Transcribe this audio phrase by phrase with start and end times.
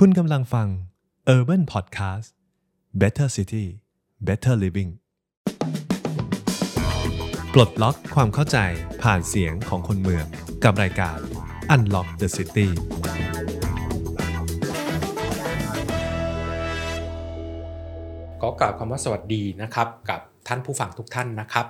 [0.00, 0.68] คุณกำลังฟัง
[1.34, 2.28] Urban Podcast
[3.00, 3.66] Better City
[4.26, 4.90] Better Living
[7.52, 8.58] ปลดล็อกความเข้าใจ
[9.02, 10.26] ผ่านเสียงของคนเมือง
[10.64, 11.18] กับรายการ
[11.74, 12.68] Unlock the City
[18.42, 21.66] ก็กล่าวคำว่าสวัสดีนะครับกับท่านผู้ฟังทุกท่านนะครับ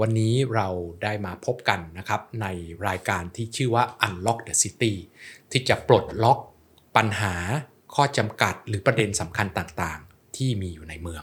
[0.00, 0.68] วันนี้เรา
[1.02, 2.46] ได้มาพบกันนะครับใน
[2.88, 4.92] รายการที่ชื่อว่า Unlock the City
[5.50, 6.38] ที่จะปลดล็อก
[6.96, 7.34] ปัญหา
[7.94, 11.22] ข้อจำกัดหรือประเด็นสำคัญต่างๆ ที่มีอยู่ในเมือง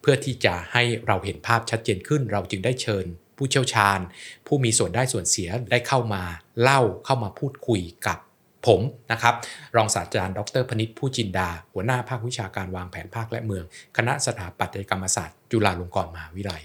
[0.00, 3.04] เพื่อที่จะให้เราเห็นภาพชัดเจนขึ้น เราจึงได้เชิญ
[3.36, 3.98] ผู้เชี่ยวชาญ
[4.46, 6.22] ผู้มีส่วนได้ส่วนเสียได้เข้ามา
[6.60, 8.18] เล่าเข้ามาพูดคุยกับ
[8.66, 8.80] ผม
[9.12, 9.34] นะครับ
[9.76, 13.64] รองศาสตราจารย์ ดรพนิษฐ์ผู้จินดา หัวหน้าภาควิชาการวางแผนภาคและเมือง
[13.96, 16.62] คณะสถาปัตยกรรมศาสตร์ จุฬาลงกรณ์มหาวิทยาลัย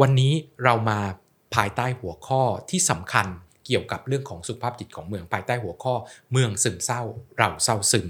[0.00, 0.32] วันนี้
[0.64, 0.98] เรามา
[1.54, 3.26] ภายใต้หัวข้อที่สำคัญ
[3.68, 5.94] เกี่ยวกับเรื่องของสุขภาพจิตของเมืองภายใต้หัวข้อ
[6.32, 7.02] เมืองซึมเศร้า
[7.38, 8.06] เราเศร้าซึม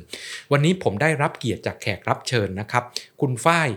[0.52, 2.84] วันนี้ผมได้รับเกียรติจากแขกรับเชิญนะครับ
[3.20, 3.68] คุณฝ้าย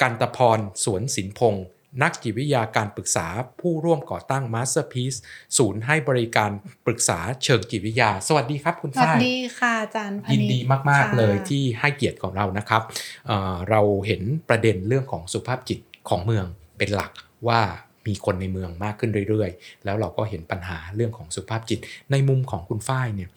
[0.00, 1.66] กันตพรสวนสินพงศ์
[2.02, 3.26] นักจิตวิทยาการปรึกษา
[3.60, 5.18] ผู้ร่วมก่อตั้ง Masterpiece
[5.58, 6.50] ศูนย์ให้บริการ
[6.86, 12.82] ปรึกษาเชิงจิตวิทยา สวัสดีครับคุณสวัสฝ้ายดีค่ะอาจารย์พยินนิษฐ์ดีมากค่ะๆเลยที่ให้เกียรติของเรานะครับ
[13.26, 15.78] เอ่อเราเห็นประเด็นเรื่องของสุขภาพจิต
[16.08, 16.46] ของเมือง
[16.78, 17.12] เป็นหลัก
[17.48, 17.62] ว่า
[18.06, 21.78] มีคนในเมืองมากขึ้นเรื่อยๆ แล้วเราก็เห็นปัญหาเรื่องของสุขภาพจิต
[22.10, 23.28] ในมุมของคุณฝ้ายเนี่ย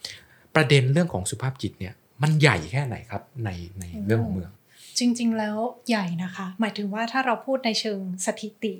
[0.55, 4.51] ประเด็นเรื่องของสุขภาพจิตเนี่ยมันใหญ่แค่ไหนครับในในเรื่องของเมือง
[4.99, 5.57] จริง ๆ แล้ว
[5.89, 8.73] ใหญ่นะคะ หมายถึงว่าถ้าเราพูดในเชิงสถิติ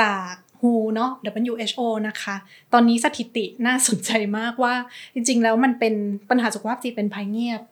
[0.00, 2.36] จาก WHO เนาะ WHO นะคะ
[2.72, 4.74] ตอนนี้สถิติน่าสนใจมากว่า
[5.14, 5.94] จริง ๆ แล้วมันเป็น
[6.30, 7.62] ปัญหาสุขภาพจิตเป็นภัยเงียบ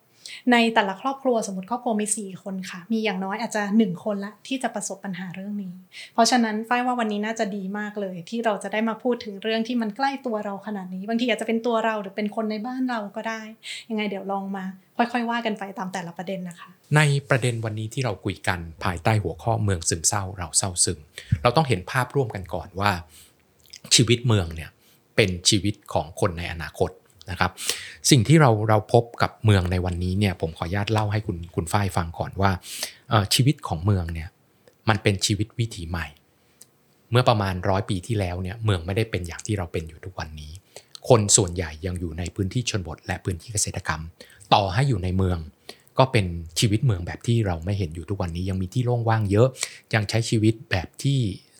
[0.52, 5.74] ในแต่ละครอบครัวสมมติครอบครัวมี 4 คนค่ะ มีอย่างน้อยอาจจะ 1 คนละที่จะประสบปัญหาเรื่องนี้
[6.14, 13.42] เพราะฉะนั้นฝ้ายว่าวันนี้น่าจะดีมากเลย ที่เราจะได้มาพูดถึงเรื่องที่มันใกล้ตัวเราขนาดนี้ บางทีอาจจะเป็นตัวเราหรือเป็นคนในบ้านเราก็ได้
[13.90, 14.64] ยังไงเดี๋ยวลองมา
[14.98, 20.98] ค่อยๆ ว่ากันไปตามแต่ละประเด็นนะคะ ในประเด็นวันนี้ที่เราคุยกันภายใต้หัวข้อเมืองซึมเศร้าเราเศร้าซึม
[21.42, 22.90] เราต้องเห็นภาพร่วมกันก่อนว่า
[23.94, 24.70] ชีวิตเมืองเนี่ย
[25.16, 26.90] เป็นชีวิตของคนในอนาคต
[27.30, 27.50] นะครับ
[28.10, 32.50] สิ่งที่เราเราพบกับเมืองในวันนี้เนี่ยผมขออนุญาตเล่าให้คุณคุณฝ้ายฟังก่อนว่า
[33.34, 34.28] ชีวิตของเมืองเนี่ย
[34.88, 36.06] มันเป็นชีวิตวิถีใหม่
[37.10, 40.52] เมื่อประมาณร้อยปีที่แล้วเนี่ยเมืองไม่ได้เป็นอย่างที่เราเป็นอยู่ทุกวันนี้
[41.08, 44.02] คนส่วนใหญ่ยังอยู่ในพื้นที่ชนบท และพื้นที่เกษตรกรรม
[44.54, 45.38] ต่อให้อยู่ในเมือง
[45.98, 46.26] ก็เป็น
[46.58, 49.48] ชีวิตเมืองแบบที่เราไม่เห็นอยู่ทุกวันนี้ ยังมีที่โล่งว่างเยอะ
[49.94, 51.18] ยังใช้ชีวิตแบบที่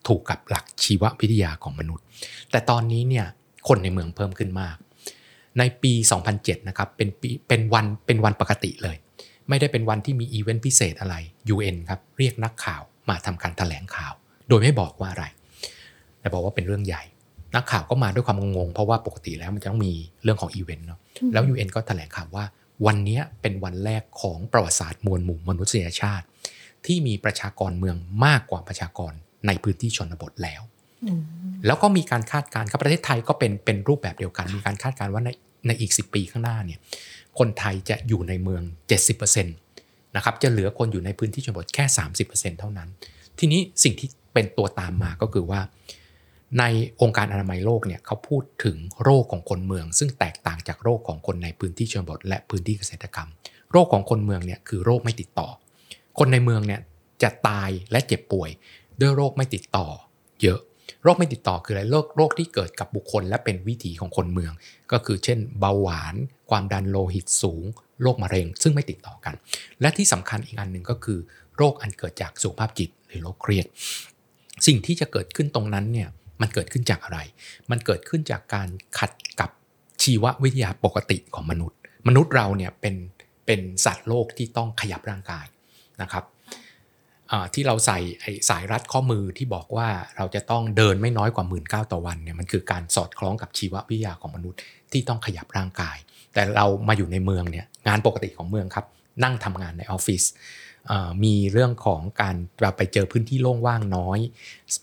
[0.09, 2.05] ถูกกับหลักชีววิทยาของมนุษย์
[2.51, 3.27] แต่ตอนนี้เนี่ย
[3.69, 4.77] คนในเมืองเพิ่มขึ้นมาก
[5.59, 5.93] ในปี
[6.31, 8.97] 2007 นะครับ เป็นปีเป็นวันเป็นวันปกติเลย
[9.49, 11.15] ไม่ได้เป็นวันที่มีอีเวนต์พิเศษอะไร
[11.55, 14.13] UN ครับ เรียกนักข่าวมาทำการแถลงข่าว
[14.49, 15.25] โดยไม่บอกว่าอะไร
[16.21, 17.03] แต่บอกว่าเป็นเรื่องใหญ่
[17.55, 19.93] นักข่าวก็มาด้วยความงงๆเพราะว่าปกติแล้วมันจะต้องมี
[20.23, 21.01] เรื่องของอีเวนต์เนาะ
[21.33, 22.45] แล้ว UN ก็แถลงข่าวว่า
[22.87, 26.27] วันนี้เป็นวันแรกของประวัติศาสตร์มวลหมู่มนุษยชาติ
[26.87, 29.13] ที่มีประชากรเมืองมากกว่าประชากร
[29.47, 30.63] ในพื้นที่ชนบทแล้ว
[31.05, 31.23] อืม
[31.67, 35.31] แล้วก็มีการคาดการณ์ครับประเทศไทยก็เป็นเป็นรูปแบบเดียวกัน มีการคาดการณ์ว่าใน
[35.67, 36.79] ในอีก 10 ปีข้างหน้าเนี่ย
[37.39, 38.63] คนไทยจะอยู่ในเมือง
[39.19, 39.45] 70%
[40.17, 41.85] นะครับจะเหลือคนอยู่ในพื้นที่ชนบทแค่
[42.23, 42.89] 30%เท่านั้น
[43.39, 45.61] ทีนี้สิ่งที่เป็นตัวตามมาก็คือว่า
[46.59, 46.65] ใน
[47.03, 53.29] องค์การอนามัยโลกเนี่ยเขาพูดถึงโรคของคนเมือง ซึ่งแตกต่างจากโรคของคนในพื้นที่ชนบท และพื้นที่เกษตรกรรม
[53.73, 55.49] โรคของคนเมืองเนี่ยคือโรคไม่ติดต่อ
[56.19, 56.81] คนในเมืองเนี่ย
[57.23, 58.51] จะตายและเจ็บป่วย
[59.01, 59.87] ด้วยโรคไม่ติดต่อ
[60.43, 60.61] เยอะ
[61.03, 64.53] โรคไม่ติดต่อคืออะไรโรคโรคที่เกิดกับบุคคล และเป็นวิถีของคนเมือง
[64.93, 66.15] ก็คือเช่น เบาหวาน
[66.51, 67.65] ความดันโลหิตสูง
[68.03, 69.35] โรคมะเร็ง ซึ่งไม่ติดต่อกัน
[69.81, 71.19] และที่สำคัญอีกอันหนึ่งก็คือ
[71.57, 73.67] โรคอันเกิดจากสุขภาพจิตหรือโรคเครียด
[74.67, 76.09] สิ่งที่จะเกิดขึ้นตรงนั้นเนี่ย
[76.41, 77.19] มันเกิดขึ้นจากอะไร
[77.71, 79.11] มันเกิดขึ้นจากการขัด
[79.41, 79.51] กับ
[80.03, 81.79] ชีววิทยาปกติของมนุษย์
[82.09, 82.95] มนุษย์เราเนี่ยเป็น
[83.47, 85.47] เป็นสัตว์โลกที่ต้องขยับร่างกาย
[86.03, 86.25] นะครับ
[87.55, 87.99] ที่เราใส่
[88.49, 94.59] สายรัดข้อมือที่บอกว่าเราจะต้องเดินไม่น้อยกว่า1 9ื่นต่อวันเนี่ยมันคือการสอดคล้องกับชีววิทยาของมนุษย์
[94.93, 95.97] ที่ต้องขยับร่างกาย
[96.35, 98.87] แต่เรามาอยู่ในเมืองเนี่ยงานปกติของเมืองครับ
[99.25, 100.23] นั่งทำงานในออฟฟิศ
[101.25, 104.19] มีเรื่องของการเราไปเจอพื้นที่โล่งว่างน้อย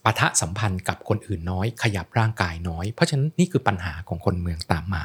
[0.04, 5.04] ปะทะสัมพันธ์กับคนอื่นน้อย ขยับร่างกายน้อย เพราะฉะนั้นนี่คือปัญหาของคนเมืองตามมา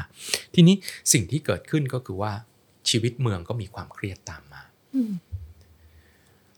[0.55, 0.77] ทีนี้
[1.13, 2.33] สิ่งที่เกิดขึ้นก็คือว่า
[2.91, 4.63] ชีวิตเมืองก็มีความเครียดตามมา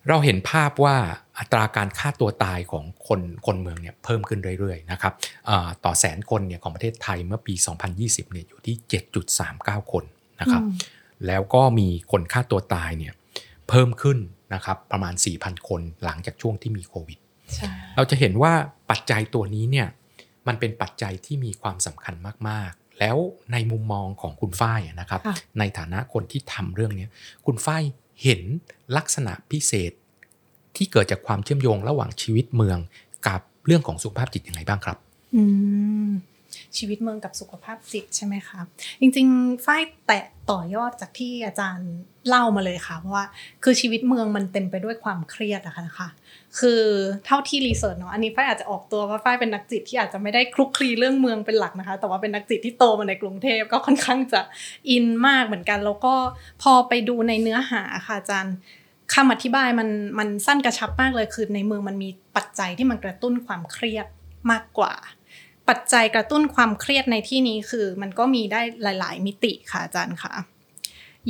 [0.09, 0.97] เราเห็นภาพว่า
[1.39, 5.13] อัตราการฆ่าตัวตายของคนคนเมืองเนี่ยเพิ่มขึ้นเรื่อยๆนะครับ
[5.49, 7.55] อ่าต่อแสนคนเนี่ยของประเทศไทยเมื่อปี
[7.95, 8.77] 2020เนี่ยอยู่ที่
[9.35, 10.05] 7.39 คน
[10.41, 10.77] นะครับอืม
[11.27, 13.13] แล้วก็มีคนฆ่าตัวตายเนี่ย
[13.69, 14.19] เพิ่มขึ้น
[14.55, 17.19] นะครับประมาณ 4,000 คนหลังจากช่วงที่มีโควิด
[17.55, 18.53] ใช่เราจะเห็นว่า
[18.91, 19.89] ปัจจัยตัวนี้เนี่ย
[20.47, 22.15] มันเป็นปัจจัยที่มีความสำคัญ
[22.51, 23.17] มากแล้ว
[23.53, 27.11] ในมุมมองของคุณฝ้ายอะนะครับค่ะในฐานะคนที่ทำเรื่องเนี้ย
[27.47, 27.83] คุณฝ้าย
[28.23, 28.41] เห็น
[28.97, 29.93] ลักษณะพิเศษ
[30.77, 32.79] ที่เกิดจากความเชื่อมโยงระหว่างชีวิตเมือง
[33.27, 34.97] กับเรื่องของสุขภาพจิตยังไงบ้างครับ
[35.35, 35.43] อื
[36.02, 36.02] ม
[36.79, 38.61] ชีวิตเมืองกับสุขภาพจิตใช่ไหมคะ
[39.01, 41.91] จริงๆฝ้ายแตะต่อยอดจากที่อาจารย์
[42.29, 43.25] เล่ามาเลยค่ะเพราะว่า
[43.65, 46.09] คือชีวิตเมืองมันเต็มไปด้วยความเครียดอะค่ะนะคะ
[46.59, 46.83] คือ
[47.27, 54.41] เท่าที่รีเสิร์ชเนาะอันนี้ฝ้ายอาจจะออกตัวว่าฝ้ายเป็นนักจิตที่อาจจะไม่ได้คลุกคลีเรื่องเมืองเป็นหลักนะคะ แต่ว่าเป็นนักจิตที่โตมาในกรุงเทพก็ค่อนข้างจะ
[54.91, 56.15] อินมากเหมือนกัน แล้วก็
[56.63, 58.57] พอไปดูในเนื้อหาค่ะอาจารย์
[59.15, 64.07] คำอธิบายมันมันสั้นกระชับมากเลยคือในเมืองมันมีปัจจัยที่มันกระตุ้นความเครียด
[64.51, 64.93] มากกว่า
[65.69, 70.33] ปัจจัยกระตุ้นความเครียดในที่นี้คือมันก็มีได้หลาย ๆ มิติค่ะอาจารย์ค่ะ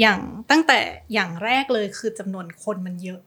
[0.01, 0.19] อย่าง
[0.51, 0.79] ตั้งแต่
[1.15, 3.21] อย่างแรกเลยคือจำนวนคนมันเยอะ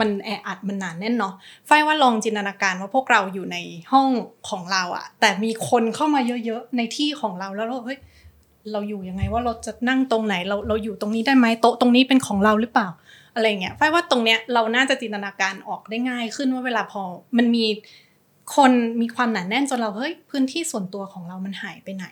[0.00, 1.34] มันแออัดมันหนานแน่นเนาะ
[1.68, 3.56] ฝ้ายว่าลองจินตนาการว่าพวกเราอยู่ใน
[3.92, 4.08] ห้อง
[4.50, 7.98] ของเราอะแต่มีคนเข้ามาเยอะ ๆ ในที่ของเราแล้วเราเฮ้ย
[8.72, 12.88] เราอยู่ยังไงว่าเราจะนั่งตรงไหนเราเราอยู่ตรงนี้ได้ไหมโต๊ะตรงนี้เป็นของเราหรือเปล่า
[13.34, 17.02] อะไรเงี้ยฝ้ายว่าตรงเนี้ยเราน่าจะจินตนาการออกได้ง่ายขึ้นว่าเวลาพอ
[17.36, 17.64] มันมี
[18.56, 22.06] คนมีความหนาแน่นจนเราเฮ้ยพื้นที่ส่วนตัวของเรามันหายไปไหน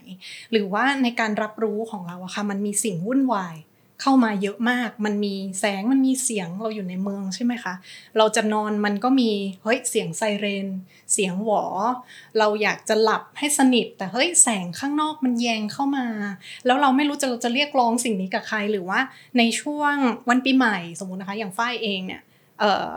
[0.51, 3.57] หรือว่าในการรับรู้ของเราอะค่ะมันมีสิ่งวุ่นวาย
[4.03, 7.75] เข้ามาเยอะมาก มันมีแสง มันมีเสียง เราอยู่ในเมืองใช่ไหมคะ
[8.19, 9.31] เราจะนอนมันก็มี
[9.63, 10.67] เฮ้ย เสียงไซเรน
[11.13, 11.63] เสียงหวอ
[12.39, 16.07] เราอยากจะหลับให้สนิท แต่เฮ้ย แสงข้างนอกมันแยงเข้ามา
[16.67, 19.01] แล้วเราไม่รู้จะเราจะเรียกร้องสิ่งนี้กับใคร หรือว่า
[19.39, 19.95] ในช่วง
[20.29, 22.23] วันปีใหม่สมมุตินะคะ อย่างฝ้ายเองเนี่ย
[22.61, 22.93] เออ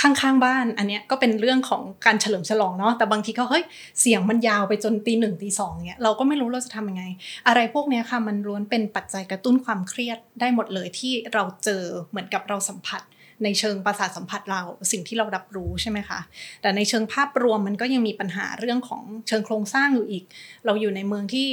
[0.00, 3.64] ข้างๆบ้าน อันเนี้ยก็เป็นเรื่องของการเฉลิมฉลองเนาะแต่บางทีก็เฮ้ย
[4.00, 7.04] เสียงมันยาวไปจนตีหนึ่งตีสองเนี่ยเราก็ไม่รู้เราจะทำยังไง
[7.48, 13.02] อะไรพวกเนี้ยค่ะมันล้วนเป็นปัจจัยกระตุ้นความเครียดได้หมดเลยที่เราเจอเหมือนกับเราสัมผัส
[13.44, 14.62] ในเชิงประสาทสัมผัสเรา
[14.92, 16.20] สิ่งที่เรารับรู้ใช่ไหมคะ
[16.62, 20.24] แต่ในเชิงภาพรวมมันก็ยังมีปัญหาเรื่องของเชิงโครงสร้างอยู่อีก
[20.66, 21.48] เราอยู่ในเมืองที่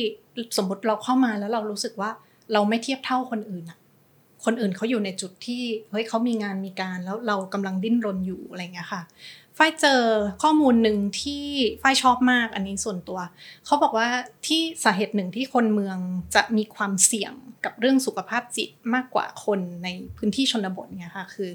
[0.57, 2.11] สมมติเราเข้ามาแล้วเรารู้สึกว่า
[2.53, 3.77] เราไม่เทียบเท่าคนอื่นอะ
[4.45, 9.01] คนอื่นเขาอยู่ในจุดที่เฮ้ยเขามีงานมีการแล้วเรากำลังดิ้นรนอยู่อะไรเงี้ยค่ะ
[9.57, 10.01] ฝ้ายเจอ
[10.43, 11.45] ข้อมูลหนึ่งที่
[11.81, 13.19] ฝ้ายชอบมากอันนี้ส่วนตัว
[13.65, 14.07] เขาบอกว่า
[14.47, 15.97] ที่สาเหตุหนึ่งที่คนเมือง
[16.35, 17.33] จะมีความเสี่ยง
[17.65, 19.87] กับเรื่องสุขภาพจิตมากกว่าคนใน
[20.17, 21.51] พื้นที่ชนบทเนี่ยค่ะคือ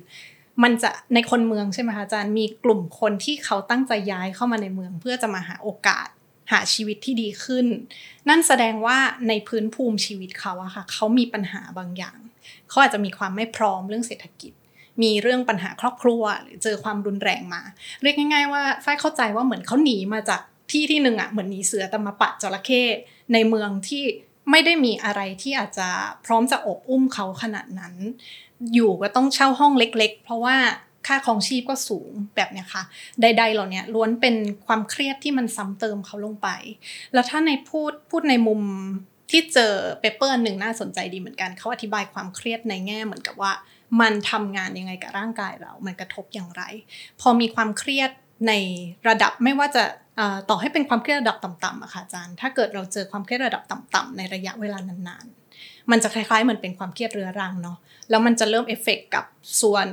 [0.62, 6.08] มันจะในคนเมืองใช่ไหมคะอาจารย์มีกลุ่มคนที่เขาตั้งใจย้ายเข้ามาในเมือง เพื่อจะมาหาโอกาส
[6.50, 7.66] หาชีวิตที่ดีขึ้น
[8.28, 8.98] นั่นแสดงว่า
[9.28, 12.18] ในพื้นภูมิชีวิตเขาอะค่ะเขามีปัญหาบางอย่าง
[12.68, 14.52] เขาอาจจะมีความไม่พร้อมเรื่องเศรษฐกิจ
[15.02, 17.62] มีเรื่องปัญหาครอบครัว หรือเจอความรุนแรงมา
[18.02, 22.82] เรียกง่าย ๆ ว่าฝ้ายเข้าใจว่าเหมือนเขาหนีมาจากที่ที่หนึ่งอะเหมือนหนีเสือแต่มาปะจระเข้
[23.32, 24.02] ในเมืองที่
[24.50, 25.88] ไม่ได้มีอะไรที่อาจจะ
[26.24, 27.94] พร้อมจะอบอุ้มเขาขนาดนั้น
[28.74, 30.56] อยู่ก็ต้องเช่าห้องเล็ก ๆ เพราะว่า
[31.10, 32.82] ค่าครองชีพก็สูงแบบเนี้ยค่ะ
[33.22, 34.36] ใด ๆ เหล่าเนี้ยล้วนเป็น
[34.66, 36.48] ความเครียดที่มันซ้ำเติมเขาลงไป
[37.12, 38.60] แล้วถ้าในพูดพูดในมุม
[39.30, 43.52] ที่เจอเปเปอร์หนึ่งน่าสนใจดีเหมือนกันเขาอธิบายความเครียดในแง่เหมือนกับว่า
[44.00, 46.62] มันทำงานยังไงกับร่างกายเรา มันกระทบอย่างไร
[47.20, 48.10] พอมีความเครียด
[48.48, 48.52] ใน
[49.08, 49.84] ระดับไม่ว่าจะ
[50.50, 57.78] ต่อให้เป็นความเครียดระดับต่ำๆอะค่ะอาจารย์ ถ้าเกิดเราเจอความเครียดระดับต่ำๆในระยะเวลานานๆ มันจะคล้ายๆเหมือนเป็นความเครียดเรื้อรังเนาะ
[58.10, 59.24] แล้วมันจะเริ่มเอฟเฟกกับ
[59.60, 59.86] ส่วน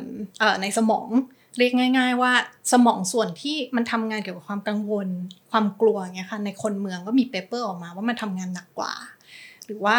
[0.62, 1.10] ในสมอง
[1.58, 2.34] เรียกง่าย ๆ ว่า
[2.72, 5.08] สมองส่วนที่มันทำงานเกี่ยวกับความกังวล
[5.52, 8.94] ความกลัวอย่างเงี้ยค่ะในคนเมืองก็มี paper ออกมาว่ามันทำงานหนักกว่า
[9.66, 9.98] หรือว่า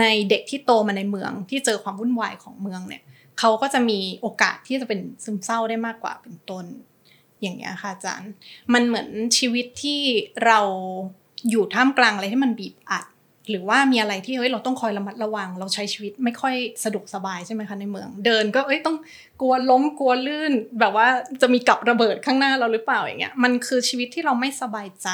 [0.00, 3.02] ในเด็กที่โตมาในเมืองที่เจอความวุ่นวายของเมืองเนี่ย
[3.38, 6.64] เขาก็จะมีโอกาสที่จะเป็นซึมเศร้าได้มากกว่าเป็นต้น
[7.40, 8.32] อย่างเงี้ยค่ะอาจารย์
[8.72, 10.00] มันเหมือนชีวิตที่
[10.44, 10.60] เรา
[11.50, 13.06] อยู่ท่ามกลางอะไรที่มันบีบอัด
[13.50, 18.96] หรือว่ามีอะไรที่เฮ้ยเราต้องคอยระมัดระวัง เราใช้ชีวิตไม่ค่อยสะดวกสบายใช่ไหมคะในเมือง เดินก็เอ้ยต้อง
[19.40, 21.06] กลัวล้มกลัวลื่น แบบว่า
[21.42, 25.08] จะมีกับระเบิดข้างหน้าเราหรือเปล่าอย่างเงี้ยมันคือชีวิตที่เราไม่สบายใจ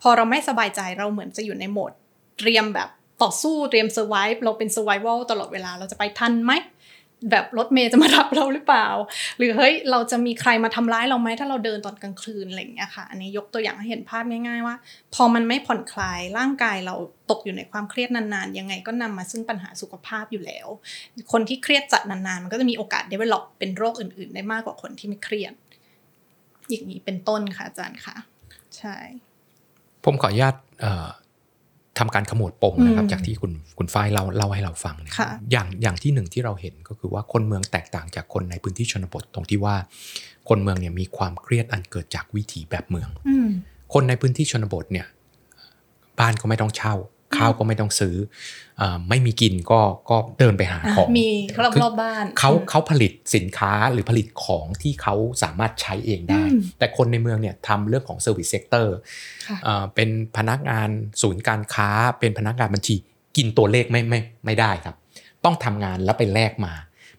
[0.00, 1.92] พอเราไม่สบายใจเราเหมือนจะอยู่ในโหมด
[2.38, 2.88] เตรียมแบบ
[3.22, 6.52] ต่อสู้เตรียมเซอร์ไวท์เราเป็น survival ตลอดเวลาเราจะไปทันไหม
[7.30, 8.88] แบบรถเมย์จะมารับเราหรือเปล่า
[9.38, 14.76] หรือเฮ้ยเราจะมีใครมาทำร้ายเราไหมถ้าเราเดินตอนกลางคืนอะไรอย่างเงี้ยค่ะ อันนี้ยกตัวอย่างให้เห็นภาพง่ายๆว่า
[15.14, 16.94] พอมันไม่ผ่อนคลายร่างกายเรา
[17.30, 20.66] ตกอยู่ในความเครียดนานๆ ยังไงก็นำมาซึ่งปัญหาสุขภาพอยู่แล้ว
[21.32, 25.54] คนที่เครียดจัดนานๆ มันก็จะมีโอกาส develop เป็นโรคอื่นๆ ได้มากกว่าคนที่ไม่เครียด
[26.70, 28.16] อย่างนี้เป็นต้นค่ะอาจารย์ค่ะ
[28.78, 28.96] ใช่
[30.04, 31.08] ผมขออนุญาตเอ่อ
[31.98, 39.76] ทำการขมวดปมนะครับอืมจากที่คุณคุณฝ้ายเล่าเล่าให้เราฟังเนี่ยค่ะอย่างอย่างที่หนึ่งที่เราเห็นก็คือว่าคนเมืองแตกต่างจากคนในพื้นที่ชนบทตรงที่ว่า
[40.48, 43.48] คนเมืองเนี่ยมีความเครียดอันเกิดจากวิถีแบบเมืองอืม
[43.92, 45.06] คนในพื้นที่ชนบทเนี่ย
[46.18, 46.94] บ้านก็ไม่ต้องเช่า
[47.36, 48.14] ข้าวก็ไม่ต้องซื้อ
[48.80, 51.28] อไม่มีกินก็ก็เดินไปหาของมี
[51.62, 58.86] รอบรอบบ้านเขาเขาผลิตสินค้าหรือผลิตของที่เขาสามารถใช้เองได้อืมแต่คนในเมืองเนี่ยทำเรื่องของ Service Sector
[59.48, 60.88] ค่ะเอ่อเป็นพนักงาน
[61.22, 61.88] ศูนย์การค้า
[62.20, 62.94] เป็นพนักงานบัญชี
[63.36, 64.96] กินตัวเลขไม่ไม่ไม่ได้ครับ
[65.44, 66.72] ต้องทำงานแล้วไปแลกมา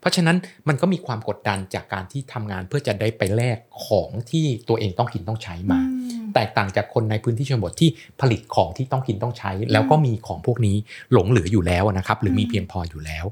[0.04, 3.58] เพราะฉะนั้นมันก็มีความกดดันจากการที่ทำงานเพื่อจะได้ไปแลก
[3.88, 7.90] ของที่ตัวเองต้องกินต้องใช้มาอืมแตกต่างจากคนในพื้นที่ชนบทที่
[8.22, 10.76] ผลิตของที่ต้องกินต้องใช้ แล้วก็มีของพวกนี้
[11.14, 13.26] หลงเหลืออยู่แล้วนะครับ หรือมีอืมเพียงพออยู่แล้ว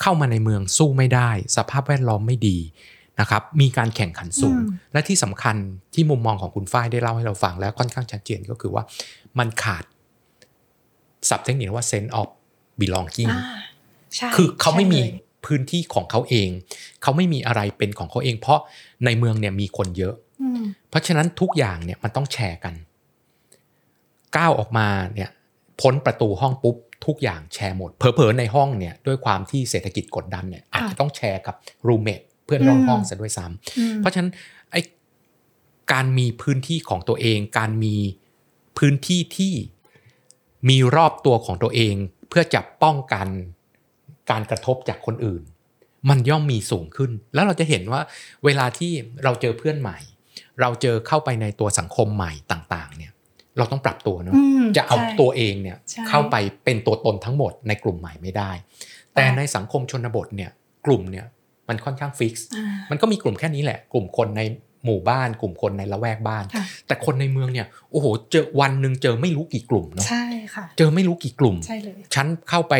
[0.00, 2.58] เข้ามาในเมืองสู้ไม่ได้ สภาพแวดล้อมไม่ดี
[3.20, 5.56] นะครับมีการแข่งขันสูงอืมและที่สำคัญ
[5.94, 8.82] ที่มุมมองของคุณฝ้ายได้เล่าให้เราฟังแล้วค่อนข้างชัดเจนก็คือว่า
[9.38, 9.84] มันขาด
[11.28, 12.28] ศัพท์เทคนิคว่า sense of
[12.80, 13.42] belonging อ่า
[14.16, 16.48] ใช่คือเขาไม่มีใช่ลย พื้นที่ของเขาเอง
[17.02, 18.60] เขาไม่มีอะไรเป็นของเขาเอง เพราะ
[19.04, 22.74] ในเมืองเนี่ยมีคนเยอะอืมเพราะฉะนั้นทุกอย่างเนี่ยมันต้องแชร์กัน
[24.36, 25.30] ก้าวออกมาเนี่ย
[25.80, 26.76] พ้นประตูห้องปุ๊บ
[27.06, 31.54] ทุกอย่างแชร์หมดเผลอๆในห้องเนี่ยด้วยความที่เศรษฐกิจกดดันเนี่ยอาจจะต้องแชร์กับ
[31.88, 34.30] รูเมทเพื่อนร่วมห้องซะด้วยซ้ำอืมเพราะฉะนั้น
[34.72, 34.80] ไอ้
[35.92, 37.96] การมีพื้นที่ของตัวเอง การมี
[38.78, 39.54] พื้นที่ที่
[40.68, 41.94] มีรอบตัวของตัวเอง
[42.28, 43.26] เพื่อจะป้องกัน
[44.30, 45.42] การกระทบจากคนอื่น
[46.08, 48.00] มันย่อมมีสูงขึ้น แล้วเราจะเห็นว่า
[48.44, 48.92] เวลาที่
[49.24, 49.98] เราเจอเพื่อนใหม่
[50.60, 53.12] เราเจอเข้าไปในตัวสังคมใหม่ต่างๆ เนี่ย
[53.58, 58.50] เราต้องปรับตัวเนาะอืมจะเอาใช่ตัวเองเนี่ยใช่เข้าไปเป็นตัวตนทั้งหมดในกลุ่มใหม่ไม่ได้
[59.14, 60.50] แต่อ่าในสังคมชนบทเนี่ย
[60.86, 61.26] กลุ่มเนี่ย
[61.68, 64.42] มันค่อนข้างฟิกซ์อ่ามันก็มีกลุ่มแค่นี้แหละ กลุ่มคนใน
[64.86, 70.24] หมู่บ้านกลุ่มคนในละแวกบ้านค่ะแต่คนในเมืองเนี่ยโอ้โหเจอวันหนึ่งเจอไม่รู้กี่กลุ่มเนาะใช่
[70.54, 72.74] ค่ะเจอไม่รู้กี่กลุ่มใช่เลยฉันเข้าไป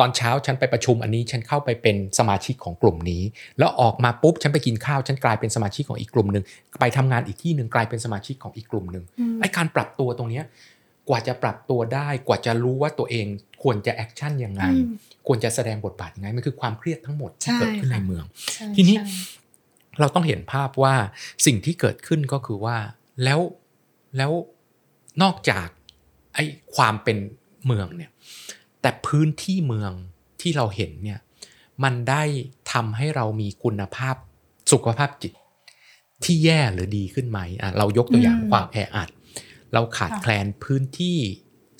[0.00, 3.22] ตอนเช้าฉันไปประชุมอันนี้ฉันเข้าไปเป็นสมาชิกของกลุ่มนี้
[3.58, 6.44] แล้วออกมาปุ๊บฉันไปกินข้าวฉันกลายเป็นสมาชิกของอีกกลุ่มหนึ่ง
[6.80, 10.44] ไปทำงานอีกที่หนึ่งกลายเป็นสมาชิกของอีกกลุ่มหนึ่งอืมไอ้การปรับตัวตรงเนี้ย
[11.08, 13.26] กว่าจะปรับตัวได้กว่าจะรู้ว่าตัวเอง
[13.62, 14.94] ควรจะ action ยังไงอืม
[15.26, 19.06] ควรจะแสดงบทบาทยังไงมันคือความเครียดทั้งหมดที่ใช่เกิดขึ้นค่ะในเมืองใช่ทีนี้ใช่
[20.00, 20.94] เราต้องเห็นภาพว่า
[21.46, 22.78] สิ่งที่เกิดขึ้นก็คือว่า
[23.24, 23.40] แล้ว
[24.16, 24.32] แล้ว
[25.22, 25.66] นอกจาก
[26.34, 26.44] ไอ้
[26.76, 27.18] ความเป็น
[27.66, 28.10] เมืองเนี่ย
[28.80, 29.92] แต่พื้นที่เมือง
[30.40, 31.20] ที่เราเห็นเนี่ย
[31.84, 32.22] มันได้
[32.72, 34.16] ทำให้เรามีคุณภาพ
[34.72, 35.32] สุขภาพจิต
[36.24, 39.08] ที่แย่หรือดีขึ้นไหมอะเรายกตัวอย่างอืมความแออัด
[39.74, 41.18] เราขาดค่ะแคลนพื้นที่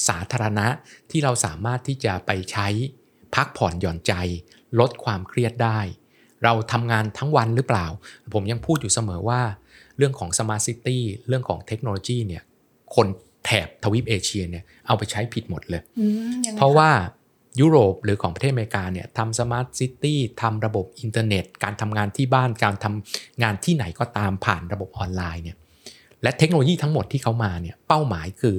[0.08, 0.66] สาธารณะ
[1.10, 2.68] ที่เราสามารถที่จะไปใช้
[3.34, 4.12] พักผ่อนหย่อนใจ
[4.80, 5.80] ลดความเครียดได้
[6.44, 7.86] เราทำงานทั้งวันหรือเปล่า
[8.34, 9.40] ผมยังพูดอยู่เสมอว่า
[9.96, 12.42] เรื่องของ Smart City เรื่องของเทคโนโลยีเนี่ย
[12.94, 13.06] คน
[13.44, 16.90] แถบทวีปเอเชียเนี่ยเอาไปใช้ผิดหมดเลยอืมยังไงเพราะว่า
[17.60, 25.56] ยุโรปหรือของประเทศอเมริกาเนี่ยทำ Smart City ทำระบบอินเทอร์เน็ต การทำงานที่บ้านการทำงานที่ไหนก็ตามผ่านระบบออนไลน์เนี่ย
[26.22, 28.56] และเทคโนโลยีทั้งหมดที่เขามาเนี่ยเป้าหมายคือ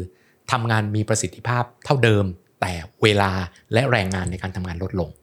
[0.52, 2.26] ทำงานมีประสิทธิภาพเท่าเดิม
[2.62, 2.74] แต่
[3.04, 3.32] เวลา
[3.74, 5.23] และแรงงานในการทำงานลดลงอืม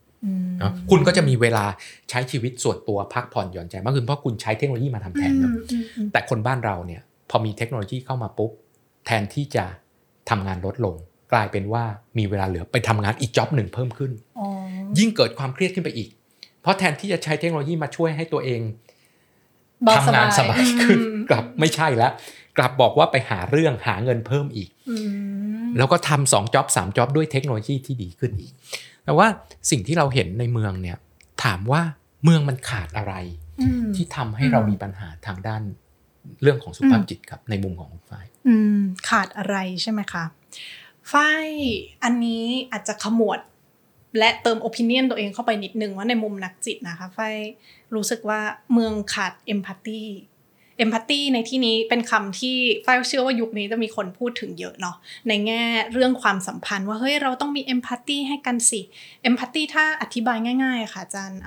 [0.61, 1.65] นอะคุณก็จะมีเวลา
[2.09, 8.51] ใช้ชีวิตส่วนตัวพักผ่อนหย่อนใจมากขึ้นเพราะคุณใช้เทคโนโลยีมาทำแทนเนอะอืมอืมอืมแต่คนบ้านเราเนี่ยพอมีเทคโนโลยีเข้ามาปุ๊บ
[9.05, 9.65] แทนที่จะ
[10.29, 10.95] ทำงานลดลง
[11.31, 11.83] กลายเป็นว่า
[12.17, 14.47] มีเวลาเหลือไปทำงานอีกจ็อบหนึ่งเพิ่มขึ้นอ๋อ
[14.99, 16.09] ยิ่งเกิดความเครียดขึ้นไปอีก
[16.61, 18.61] เพราะแทนที่จะใช้เทคโนโลยีมาช่วยให้ตัวเอง
[19.83, 22.11] เบาทำงานสบายขึ้นอืมกลับไม่ใช่แล้ว
[22.57, 24.95] กลับบอกว่าไปหาเรื่องหาเงินเพิ่มอีกอื
[25.65, 28.53] มแล้วก็ทำสองจ็อบสามจ็อบด้วยเทคโนโลยีที่ดีขึ้นอีก
[29.05, 29.27] แต่ว่า
[29.69, 30.97] สิ่งที่เราเห็นในเมืองเนี่ย
[31.43, 31.81] ถามว่า
[32.23, 33.13] เมืองมันขาดอะไร
[33.61, 35.61] อืมที่ทำให้เรามีปัญหาทางด้าน
[36.41, 38.79] เรื่องของสุขภาพจิตครับในมุมของคุณฝ้ายอืม
[39.09, 40.23] ขาดอะไรใช่ไหมคะ
[41.11, 41.47] ฝ้าย
[42.03, 43.39] อันนี้อาจจะขมวด
[44.17, 47.35] และเติม opinion ตัวเองเข้าไปนิดนึงว่าในมุมนักจิตนะคะฝ้าย
[47.95, 48.39] รู้สึกว่า
[48.73, 49.33] เมืองขาด
[50.83, 54.95] empathy empathy ในที่นี้เป็นคำที่ฝ้ายเชื่อว่ายุคนี้จะมีคนพูดถึงเยอะเนาะ
[55.27, 55.63] ในแง่
[55.93, 58.81] เรื่องความสัมพันธ์ว่าเฮ้ยเราต้องมี empathy ให้กันสิ
[59.29, 61.39] empathy ถ้าอธิบายง่ายๆค่ะอาจารย์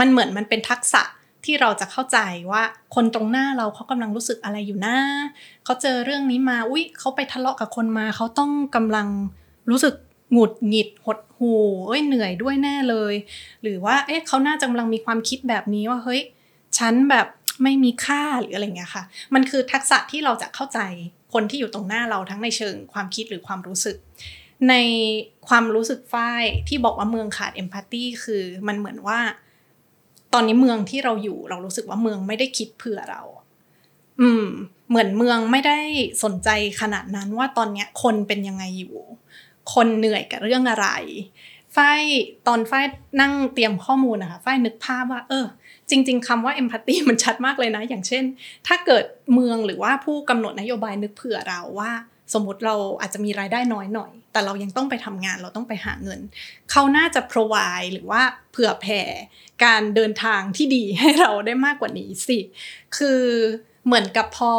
[0.00, 1.02] มันเหมือนมันเป็นทักษะ
[1.44, 2.18] ที่เราจะเข้าใจ
[2.52, 2.62] ว่า
[2.94, 4.96] คนตรงหน้าเราเขากำลังรู้สึกอะไรอยู่นะ
[5.64, 9.08] เขาเจอเรื่องนี้มาอุ๊ยเขาไปทะเลาะกับคนมาเขาต้องกำลัง
[9.70, 9.94] รู้สึก
[10.32, 13.14] หงุดหงิดหดหู่เอ้ยเหนื่อยด้วยแน่เลย
[13.62, 16.20] หรือว่าเอ๊ะเขาน่าจะกำลังมีความคิดแบบนี้ว่าเฮ้ย
[16.78, 17.26] ฉันแบบ
[17.62, 20.80] ไม่มีค่าหรืออะไรเงี้ยค่ะ มันคือทักษะที่เราจะเข้าใจ
[21.32, 23.96] คนที่อยู่ตรงหน้าเราทั้งในเชิงความคิดหรือความรู้สึก
[24.68, 24.74] ใน
[25.48, 29.20] ความรู้สึกฝ้ายที่บอกว่าเมืองขาดเอมพัตตีคือมันเหมือนว่า
[30.32, 33.22] ตอนนี้เมืองที่เราอยู่เรารู้สึกว่าเมืองไม่ได้คิดเผื่อเรา
[34.20, 34.46] อืม
[34.88, 35.78] เหมือนเมืองไม่ได้
[36.24, 36.48] สนใจ
[36.80, 38.96] ขนาดนั้นว่าตอนเนี้ยคนเป็นยังไงอยู่
[39.74, 40.88] คนเหนื่อยกับเรื่องอะไร
[41.76, 42.02] ฝ้าย
[42.46, 42.86] ตอนฝ้าย
[43.20, 45.46] นั่งเตรียมข้อมูลนะคะฝ้ายนึกภาพว่า เออ
[45.90, 48.24] จริง ๆคำว่า empathy มันชัดมากเลยนะ อย่างเช่น
[48.66, 49.04] ถ้าเกิด
[49.34, 51.92] เมืองหรือว่าผู้กำหนดนโยบายนึกเผื่อเราว่า
[52.34, 56.20] สมมติเราอาจจะมีรายได้น้อยหน่อย แต่เรายังต้องไปทำงานเราต้องไปหาเงิน
[56.70, 59.02] เขาน่าจะ provide หรือว่าเผื่อแผ่
[59.64, 62.38] การเดินทางที่ดีให้เราได้มากกว่านี้สิ
[62.96, 63.22] คือ
[63.86, 64.52] เหมือนกับพอ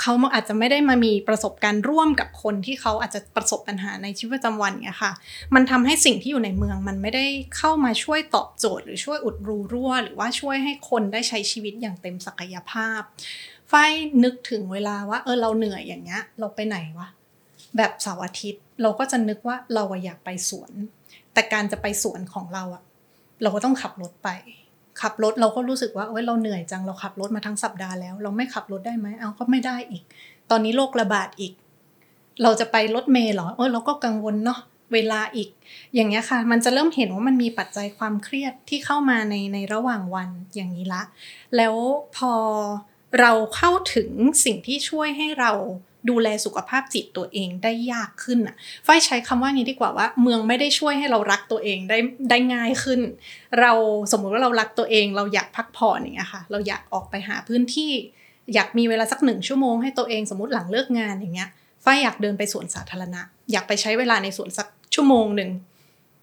[0.00, 5.12] เขาอาจจะไม่ได้มามีประสบการณ์ร่วมกับคนที่เขาอาจจะประสบปัญหาในชีวิตประจำวันเนี่ยค่ะ
[5.54, 7.26] มันทำให้สิ่งที่อยู่ในเมืองมันไม่ได้
[7.56, 13.00] เข้ามาช่วยตอบโจทย์ หรือช่วยอุดรูรั่ว หรือว่าช่วยให้คนได้ใช้ชีวิตอย่างเต็มศักยภาพ
[13.70, 13.92] ฝ้าย
[14.24, 17.08] นึกถึงเวลาว่าเออเราเหนื่อยอย่างเงี้ย เราไปไหนวะ
[17.76, 20.72] แบบเสาร์อาทิตย์ เราก็จะนึกว่าเราอยากไปสวน
[21.32, 22.82] แต่การจะไปสวนของเราอะ
[23.42, 24.28] เราก็ต้องขับรถไป
[25.00, 30.02] ขับรถเราก็รู้สึกว่าเอ้ยเราเหนื่อยจังเราขับรถมาทั้งสัปดาห์แล้ว เราไม่ขับรถได้ไหมเอาก็ไม่ได้อีก
[30.50, 31.52] ตอนนี้โรคระบาดอีก
[32.42, 34.60] เราจะไปรถเมล์หรอเออเราก็กังวลเนาะ
[34.92, 35.48] เวลาอีก
[35.94, 41.02] อย่างเงี้ยค่ะ มันจะเริ่มเห็นว่ามันมีปัจจัยความเครียดที่เข้ามาในในระหว่างวันอย่างนี้ละ
[41.56, 41.74] แล้ว
[42.16, 42.32] พอ
[43.20, 44.10] เราเข้าถึง
[44.44, 45.52] สิ่งที่ช่วยให้เรา
[46.10, 48.54] ดูแลสุขภาพจิตตัวเองได้ยากขึ้นอะ
[48.86, 51.98] ฝ้ายใช้คำว่านี้ดีกว่าว่า เมืองไม่ได้ช่วยให้เรารักตัวเองได้
[52.30, 53.00] ได้ง่ายขึ้น
[53.60, 53.72] เรา
[54.12, 57.92] สมมุติว่าเรารักตัวเอง เราอยากพักผ่อนอย่างเงี้ยค่ะ เราอยากออกไปหาพื้นที่
[58.54, 61.50] อยากมีเวลาสักหนึ่งชั่วโมงให้ตัวเองสมมติหลังเลิกงานอย่างเงี้ย
[61.84, 63.20] ฝ้ายอยากเดินไปสวนสาธารณะ
[63.52, 65.50] อยากไปใช้เวลาในสวนสักชั่วโมงหนึ่ง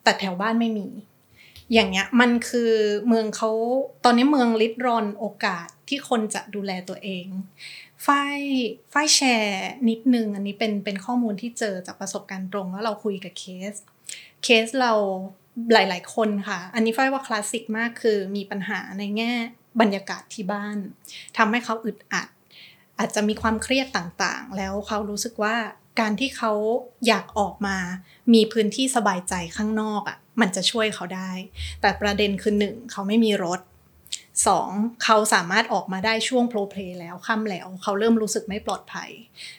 [0.04, 0.88] แต่แถวบ้านไม่มี
[1.74, 2.72] อย่างเงี้ยมันคือ
[3.08, 3.50] เมืองเขา
[4.06, 7.26] ตอนนี้เมืองลิดรอนโอกาสที่คนจะดูแลตัวเอง
[8.08, 8.40] ฝ้าย
[8.94, 13.74] ฝ้ายแชร์นิดนึง อันนี้เป็นเป็นข้อมูลที่เจอจากประสบการณ์ตรง แล้วเราคุยกับเคส
[14.44, 14.94] เคสเรา
[15.74, 19.34] หลาย ๆ คนค่ะ อันนี้ฝ้ายว่าคลาสสิกมากคือมีปัญหาในแง่
[19.82, 20.78] บรรยากาศที่บ้าน
[21.38, 22.28] ทำให้เขาอึดอัด
[23.00, 25.56] อาจจะมีความเครียดต่างๆ แล้วเขารู้สึกว่า
[26.00, 26.54] การที่เขา
[27.08, 27.78] อยากออกมา
[28.34, 31.32] มีพื้นที่สบายใจข้างนอกอะ่ะมันจะช่วยเขาได้
[31.82, 33.60] แต่ประเด็นคือหนึ่งเขาไม่มีรถ
[34.48, 34.70] สอง
[35.04, 39.10] เขาสามารถออกมาได้ช่วงโปรเพลแล้วค่ำแล้ว เขาเริ่มรู้สึกไม่ปลอดภัย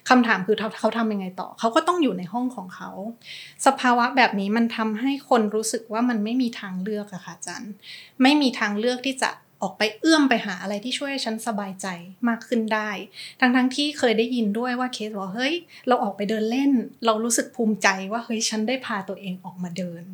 [0.08, 2.90] คำถามคือเขาทำยังไงต่อ เขาก็ต้องอยู่ในห้องของเขา
[3.66, 7.64] สภาวะแบบนี้มันทำให้คนรู้สึกว่ามันไม่มีทางเลือกอะค่ะจัน
[8.22, 9.30] ไม่มีทางเลือกที่จะ
[9.64, 11.87] ออกไปเอื้อมไปหาอะไรที่ช่วยฉันสบายใจ
[12.28, 12.90] มากขึ้นได้
[13.40, 15.54] ทั้งทั้งที่เคยได้ยินด้วยว่าเคสบอกเฮ้ย
[15.88, 16.72] เราออกไปเดินเล่น
[17.04, 20.04] เรารู้สึกภูมิใจว่าเฮ้ยฉันได้พาตัวเองออกมาเดิน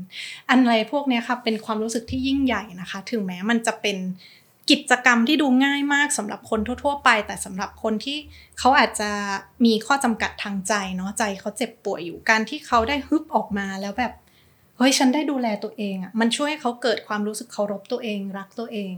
[0.48, 3.96] อันอะไรพวกนี้ค่ะเป็นความรู้สึกที่ยิ่งใหญ่นะคะ ถึงแม้มันจะเป็น
[4.70, 8.18] กิจกรรมที่ดูง่ายมากสำหรับคนทั่ว ๆ ไป แต่สำหรับคนที่
[8.58, 9.10] เขาอาจจะ
[9.64, 14.12] มีข้อจำกัดทางใจเนาะใจเขาเจ็บป่วยอยู่การที่เขาได้ฮึบออกมาแล้วแบบ
[14.76, 18.94] เฮ้ยฉันได้ดูแลตัวเองอะ่ะมันช่วยให้เขาเกิดความรู้สึกเคารพตัวเอง รักตัวเอง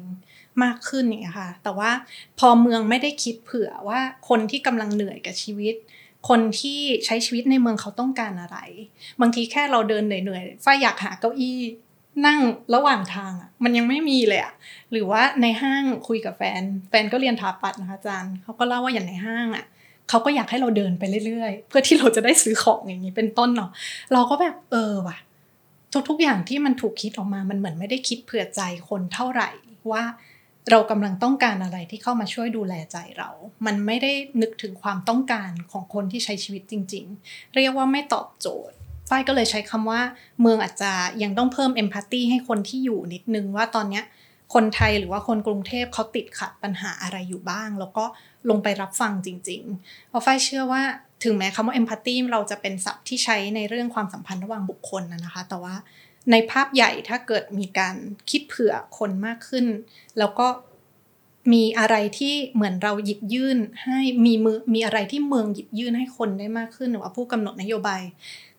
[0.62, 1.90] มากขึ้นอย่างเงี้ยค่ะ แต่ว่า
[2.38, 5.74] พอเมืองไม่ได้คิดเผื่อว่าคนที่กำลังเหนื่อยกับชีวิต
[6.28, 8.58] คนที่ใช้ชีวิตในเมืองเขาต้องการอะไร
[9.20, 11.58] บางทีแค่เราเดินเหนื่อยๆฝ้าอยากหาเก้าอี้
[12.26, 12.38] นั่ง
[12.74, 14.52] ระหว่างทางอะมันยังไม่มีเลยอะ
[14.92, 19.64] หรือว่าในห้างคุยกับแฟน แฟนก็เรียนถาปัดนะคะอาจารย์เขาก็เล่าว่าอย่างในห้างอะ
[20.08, 23.70] เขาก็อยากให้เราเดินไปเรื่อยๆ เพื่อที่เราจะได้ซื้อของอย่างนี้เป็นต้นเนาะ
[24.12, 25.18] เราก็แบบเออว่ะ
[26.08, 29.50] ทุกๆอย่างที่มันถูกคิดออกมามันเหมือนไม่ได้คิดเผื่อใจคนเท่าไหร่
[29.92, 30.02] ว่า
[30.70, 33.30] เรากำลังต้องการอะไรที่เข้ามาช่วยดูแลใจเรา
[33.66, 38.76] มันไม่ได้นึกถึงความต้องการของคนที่ใช้ชีวิตจริง ๆ เรียกว่าไม่ตอบโจทย์
[39.08, 40.00] ฝ้ายก็เลยใช้คำว่า
[40.40, 40.92] เมืองอาจจะ
[41.22, 44.04] ยังต้องเพิ่มเอมพัตตีให้คนที่อยู่นิดนึงว่าตอนเนี้ย
[44.54, 48.04] คนไทยหรือว่าคนกรุงเทพเขาติดขัดปัญหาอะไรอยู่บ้าง แล้วก็
[48.50, 50.82] ลงไปรับฟังจริงๆ เพราะฝ้ายเชื่อว่า
[51.24, 55.74] ถึงแม้คำว่าเอมพัตตีเราจะเป็นศัพท์ที่ใช้ในเรื่องความสัมพันธ์ระหว่างบุคคลนะคะ แต่ว่า
[56.30, 57.94] ในภาพใหญ่ถ้าเกิดมีการ
[58.30, 59.66] คิดเผื่อคนมากขึ้น
[60.18, 60.46] แล้วก็
[61.52, 68.02] มีอะไรที่เหมือนเราหยิบยื่นให้มีมือมีอะไรที่เมืองหยิบยื่นให้คนได้มากขึ้นหรือว่าผู้กำหนดนโยบาย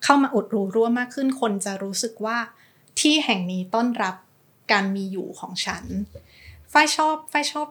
[0.04, 2.38] เข้ามาอุดรูรั่วมากขึ้น คนจะรู้สึกว่า
[3.00, 4.14] ที่แห่งนี้ต้อนรับ
[4.72, 5.84] การมีอยู่ของฉัน
[6.72, 7.68] ฝ้ายชอบฝ้ายชอบ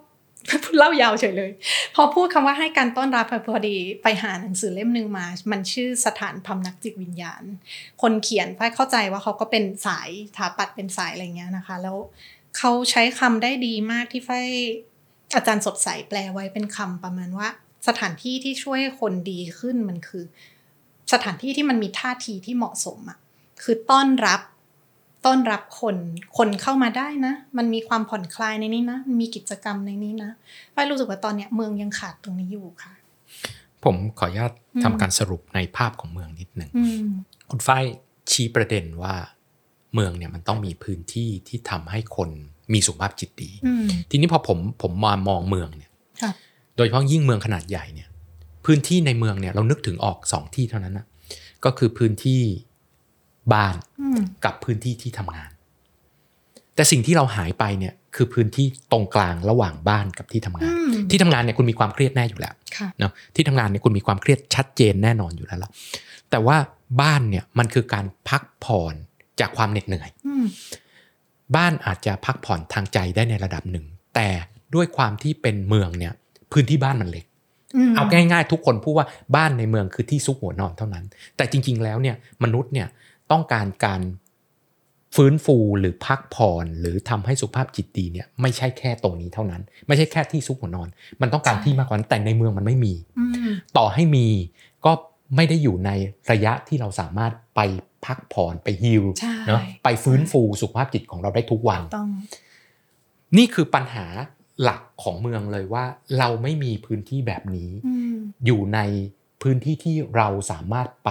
[0.78, 1.52] เล่ายาวเฉยเลย
[1.96, 7.44] พอพูดคำว่าให้การต้อนรับพอดีไปหาหนังสือเล่มหนึ่งมา มันชื่อสถานพำนักจิตวิญญาณ
[8.02, 11.98] คนเขียนฝ้ายเข้าใจว่าเขาก็เป็นสายถาปัดเป็นสายอะไรเงี้ยนะคะ แล้ว
[12.58, 14.50] เขาใช้คำได้ดีมากที่ฝ้าย
[15.36, 17.48] อาจารย์สดใสแปลไว้เป็นคำประมาณว่า
[17.88, 20.24] สถานที่ที่ช่วยคนดีขึ้นมันคือ
[21.14, 23.18] สถานที่ที่มันมีท่าทีที่เหมาะสมอะ
[23.64, 24.42] คือต้อนรับ
[25.26, 25.96] ต้อนรับคน
[26.38, 30.32] คนเข้ามาได้นะ มันมีความผ่อนคลายในนี้นะ มีกิจกรรมในนี้นะ
[30.74, 32.94] ฝ้ายรู้สึกว่าตอนเนี้ยเมืองยังขาดตรงนี้อยู่ค่ะ
[33.84, 34.52] ผมขออนุญาต
[34.84, 36.70] ทำการสรุปในภาพของเมืองนิดหนึ่ง
[37.50, 37.84] คุณฝ้าย
[38.32, 39.16] ชี้ประเด็นว่า
[39.94, 42.30] เมืองเนี่ยมันต้องมีพื้นที่ที่ทำให้คน
[42.74, 43.50] มีสุขภาพจิตดี
[44.10, 45.92] ทีนี้พอผมผมมามองเมืองเนี่ย
[46.76, 48.08] โดยเฉพาะยิ่งเมืองขนาดใหญ่เนี่ย
[48.66, 51.06] พื้นที่ในเมืองเนี่ยเรานึกถึงออกสองที่เท่านั้นนะ
[51.66, 52.42] ก็คือพื้นที่
[53.54, 53.76] บ้าน
[54.46, 55.50] กับพื้นที่ที่ทำงาน
[56.76, 65.70] แแต่สิ่งที่เราหายไปเนี่ยคือพื้นที่ตรงกลางระหว่างบ้านกับที่ทำงานอืมที่ทำงานเนี่ยคุณมีความเครียดแน่อยู่แล้วค่ะเนาะที่ทำงานเนี่ยคุณมีความเครียดชัดเจนแน่นอนอยู่แล้วล่ะ
[66.30, 66.58] แต่ว่า
[67.02, 68.96] บ้านเนี่ยมันคือการพักผ่อน
[69.40, 70.46] จากความเหน็ดเหนื่อยอืม
[71.56, 73.86] บ้านอาจจะพักผ่อนทางใจได้ในระดับหนึ่ง
[74.16, 74.30] แต่
[74.76, 76.14] ด้วยความที่เป็นเมืองเนี่ย
[76.52, 77.26] พื้นที่บ้านมันเล็ก
[77.90, 81.06] มเอาง่ายๆ ทุกคนพูดว่าบ้านในเมืองคือที่ซุกหัวนอนเท่านั้น
[81.38, 82.88] แต่จริง ๆ แล้วเนี่ยมนุษย์เนี่ย
[83.32, 84.02] ต้องการการ
[85.16, 90.90] ฟื้นฟูหรือพักผ่อนหรือทำให้สุขภาพจิตดีเนี่ยไม่ใช่แค่ตรงนี้เท่านั้น ไม่ใช่แค่ที่ซุกหัวนอน
[91.22, 94.28] มันต้องการที่มากกว่านั้นแต่ในเมืองมันไม่มีอืมต่อให้มี
[94.86, 94.92] ก็
[95.36, 95.92] ไม่ได้อยู่ใน
[96.32, 97.60] ระยะที่เราสามารถไป
[98.06, 102.10] พักผ่อนไปฮิลใช่เนาะไปฟื้นฟูสุขภาพจิตของเราได้ทุกวันต้อง
[103.38, 104.06] นี่คือปัญหา
[104.64, 105.86] หลักของเมืองเลยว่า
[106.20, 108.80] เราไม่มีพื้นที่แบบนี้อืมอยู่ใน
[109.42, 111.10] พื้นที่ที่เราสามารถไป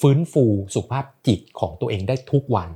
[0.00, 2.70] ฟื้นฟูสุขภาพจิตของตัวเองได้ทุกวัน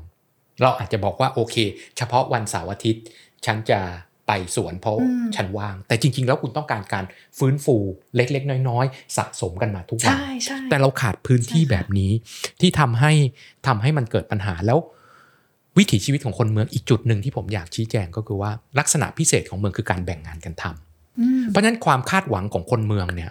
[0.62, 1.56] เราอาจจะบอกว่าโอเค
[1.96, 3.02] เฉพาะวันเสาร์อาทิตย์
[3.46, 3.80] ฉันจะ
[4.30, 7.04] ไปสวนเพราะอืมฉันว่าง แต่จริง ๆ แล้วคุณต้องการการ
[7.38, 7.76] ฟื้นฟู
[8.16, 12.12] เล็ก ๆ น้อย ๆ สะสมกันมาทุกวันใช่ใช่แต่เราขาดพื้นที่ใช่ค่ะแบบนี้
[12.60, 13.12] ที่ทำให้
[13.66, 14.78] ทำให้มันเกิดปัญหาแล้ว
[15.78, 23.30] วิถีชีวิตของคนเมืองอีกจุดหนึ่งที่ผมอยากชี้แจงก็คือว่าลักษณะพิเศษของเมืองคือการแบ่งงานกันทำอืมเพราะฉะนั้นความคาดหวังของคนเมืองเนี่ย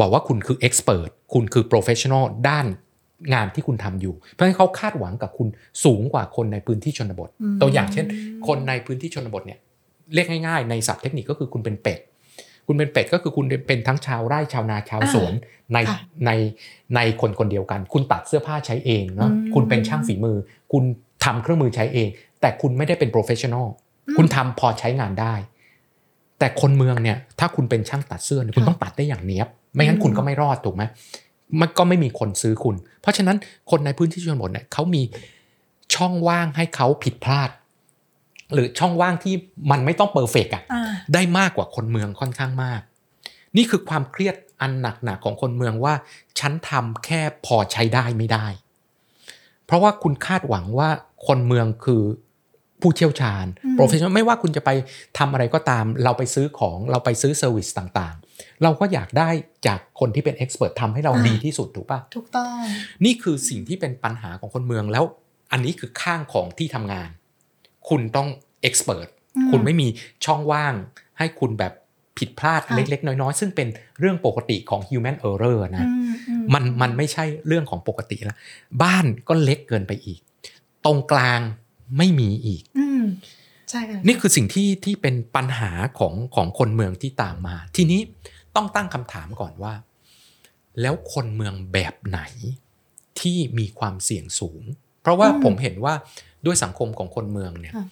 [0.00, 2.66] บอกว่าคุณคือ expert คุณคือ professional ด้าน
[3.34, 5.48] งานที่คุณทำอยู่ เพราะฉะนั้นเขาคาดหวังกับคุณ
[5.84, 8.06] สูงกว่าคนในพื้นที่ชนบทอืมตัวอย่างเช่น
[8.46, 9.58] คนในพื้นที่ชนบทเนี่ย
[10.14, 11.98] เรียกง่ายๆในศัพท์เทคนิคก็คือคุณเป็นเป็ด
[12.66, 15.32] คุณเป็นเป็ดก็คือคุณเป็นทั้งชาวไร่ชาวนาชาวสวน
[15.72, 16.30] ในค่ะใน
[16.94, 20.36] ในคนคนเดียวกัน คุณตัดเสื้อผ้าใช้เองเนาะอืมคุณเป็นช่างฝีมือ
[20.72, 20.84] คุณ
[21.24, 22.08] ทำเครื่องมือใช้เอง
[22.40, 23.66] แต่คุณไม่ได้เป็น professional
[24.06, 25.34] อืมคุณทำพอใช้งานได้
[26.38, 30.82] แต่คนเมืองเนี่ยถ้าคุณเป็นช่างตัดเสื้อเนี่ยคุณค่ะต้องตัดได้อย่างเนี้ยบไม่งั้นอืมคุณก็ไม่รอดถูกไหม
[31.60, 33.36] มันก็ไม่มีคนซื้อคุณ เพราะฉะนั้น
[33.70, 35.02] คนในพื้นที่ชนบทเนี่ยเขามี
[35.94, 37.50] ช่องว่างให้เขาผิดพลาด
[38.54, 39.34] หรือช่องว่างที่
[39.70, 42.80] มันไม่ต้อง perfect อะอ่าได้มากกว่าคนเมืองค่อนข้างมาก
[43.56, 44.72] นี่คือความเครียดอัน
[45.04, 45.94] หนักๆของคนเมืองว่า
[46.38, 48.46] ฉันทำแค่พอใช้ได้ไม่ได้
[49.66, 50.88] เพราะว่าคุณคาดหวังว่า
[51.26, 52.02] คนเมืองคือ
[52.80, 54.70] ผู้เชี่ยวชาญอืม profession ไม่ว่าคุณจะไป
[55.18, 59.28] ทำอะไรก็ตาม เราไปซื้อของเราไปซื้อ service ต่างๆ เราก็อยากได้
[59.66, 62.62] จากคนที่เป็นเอ็กซ์เพรสทำให้เราดีที่สุดถูกปะถูกต้อง
[63.04, 65.04] นี่คือสิ่งที่เป็นปัญหาของคนเมืองแล้ว
[65.52, 67.08] อันนี้คือข้างของที่ทำงาน
[67.88, 68.28] คุณต้อง
[68.62, 69.88] เอ็กซ์เพรสอืมคุณไม่มี
[70.24, 70.74] ช่องว่าง
[71.18, 71.72] ให้คุณแบบ
[72.18, 73.68] ผิดพลาดค่ะเล็ก ๆ น้อย ๆ ซึ่งเป็น
[74.00, 78.36] เรื่องปกติของ human error นะอืมอืมันมันไม่ใช่เรื่องของปกติแล้ว
[78.82, 80.20] บ้านก็เล็กเกินไปอีก
[80.84, 81.40] ตรงกลาง
[81.98, 83.02] ไม่มีอีกอืม
[83.70, 88.00] ใช่ค่ะนี่คือสิ่งที่ที่เป็นปัญหาของของคนเมืองที่ตามมา ทีนี้
[88.56, 89.74] ต้องตั้งคำถามก่อนว่า
[90.80, 92.20] แล้วคนเมืองแบบไหน
[93.20, 94.62] ที่มีความเสี่ยงสูง
[95.02, 95.94] เพราะว่าผมเห็นว่า
[96.46, 97.86] ด้วยสังคมของคนเมืองเนี่ยค่ะ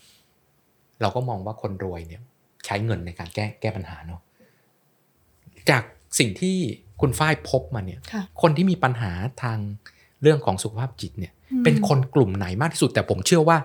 [1.00, 2.22] เราก็มองว่าคนรวยเนี่ย
[2.64, 4.20] ใช้เงินในการแก้แก้ปัญหาเนาะ
[5.70, 5.82] จาก
[6.18, 6.56] สิ่งที่
[7.00, 9.59] คุณฝ้ายพบมาเนี่ยค่ะคนที่มีปัญหาทาง
[10.22, 13.59] เรื่องของสุขภาพจิตเนี่ยอืมเป็นคนกลุ่มไหนมากที่สุด แต่ผมเชื่อว่า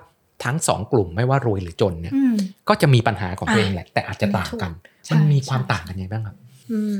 [0.44, 2.36] ทั้งสองกลุ่มไม่ว่ารวยหรือจนเนี่ยอืม
[2.70, 4.72] ก็จะมีปัญหาของตัวเองอะแหละ แต่อาจจะต่างกัน
[5.06, 6.36] ใช่มันมีความใช่ต่างกันยังไงบ้างครับ
[6.72, 6.98] อืม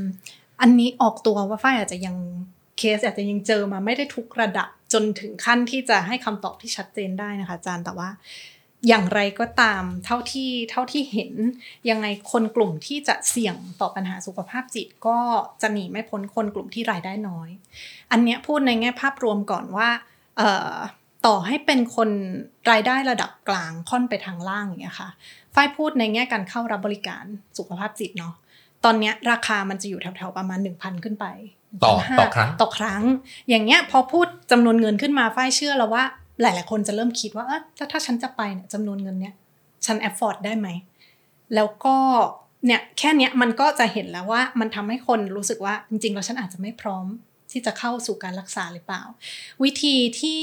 [0.60, 2.16] อันนี้ออกตัวว่าฝ้ายอาจจะยัง
[2.78, 8.10] เคสอาจจะยังเจอมาไม่ได้ทุกระดับ จนถึงขั้นที่จะให้คำตอบที่ชัดเจนได้นะคะอาจารย์แต่ว่า
[8.88, 11.32] อย่างไรก็ตามเท่าที่เท่าที่เห็น
[11.90, 15.18] ยังไงคนกลุ่มที่จะเสี่ยงต่อปัญหาสุขภาพจิตก็
[15.62, 17.48] จะหนีไม่พ้นคนกลุ่มที่รายได้น้อย
[18.12, 19.88] อันเนี้ยพูดในแง่ภาพรวมก่อนว่า
[20.36, 20.76] เอ่อ
[21.26, 22.10] ต่อให้เป็นคน
[22.70, 25.10] รายได้ระดับกลางค่อนไปทางล่างอย่างเงี้ยค่ะ
[25.54, 27.24] ฝ้ายพูดในแง่การเข้ารับบริการ
[27.58, 28.34] สุขภาพจิตเนาะ
[28.84, 31.26] ตอนเนี้ยราคามันจะอยู่แถวๆประมาณ 1,000 ขึ้นไป
[31.84, 33.02] ต่อ1,500ต่อครั้งต่อครั้ง
[33.48, 36.04] อย่างเงี้ยพอพูดจำนวนเงินขึ้นมาฝ้ายเชื่อแล้วว่า
[36.40, 39.34] หลาย ๆ คนจะเริ่มคิดว่าเออถ้าถ้าฉันจะไปเนี่ยจำนวนเงินเนี้ย
[39.86, 40.68] ฉัน afford ได้ไหม
[41.54, 41.96] แล้วก็
[42.66, 47.06] เนี่ยแค่เนี้ยมันก็จะเห็นแล้วว่ามันทำให้คนรู้สึกว่าจริง ๆ แล้วฉันอาจจะไม่พร้อม
[47.52, 49.02] ที่จะเข้าสู่การรักษาหรือเปล่า
[49.64, 50.40] วิธีที่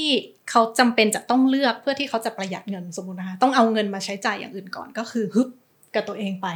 [0.50, 5.48] เขาจำเป็นจะต้องเลือกเพื่อที่เขาจะประหยัดเงินสมมุตินะคะต้องเอาเงินมาใช้จ่ายอย่างอื่นก่อนก็คือฮึบ
[5.94, 6.48] กับตัวเองไป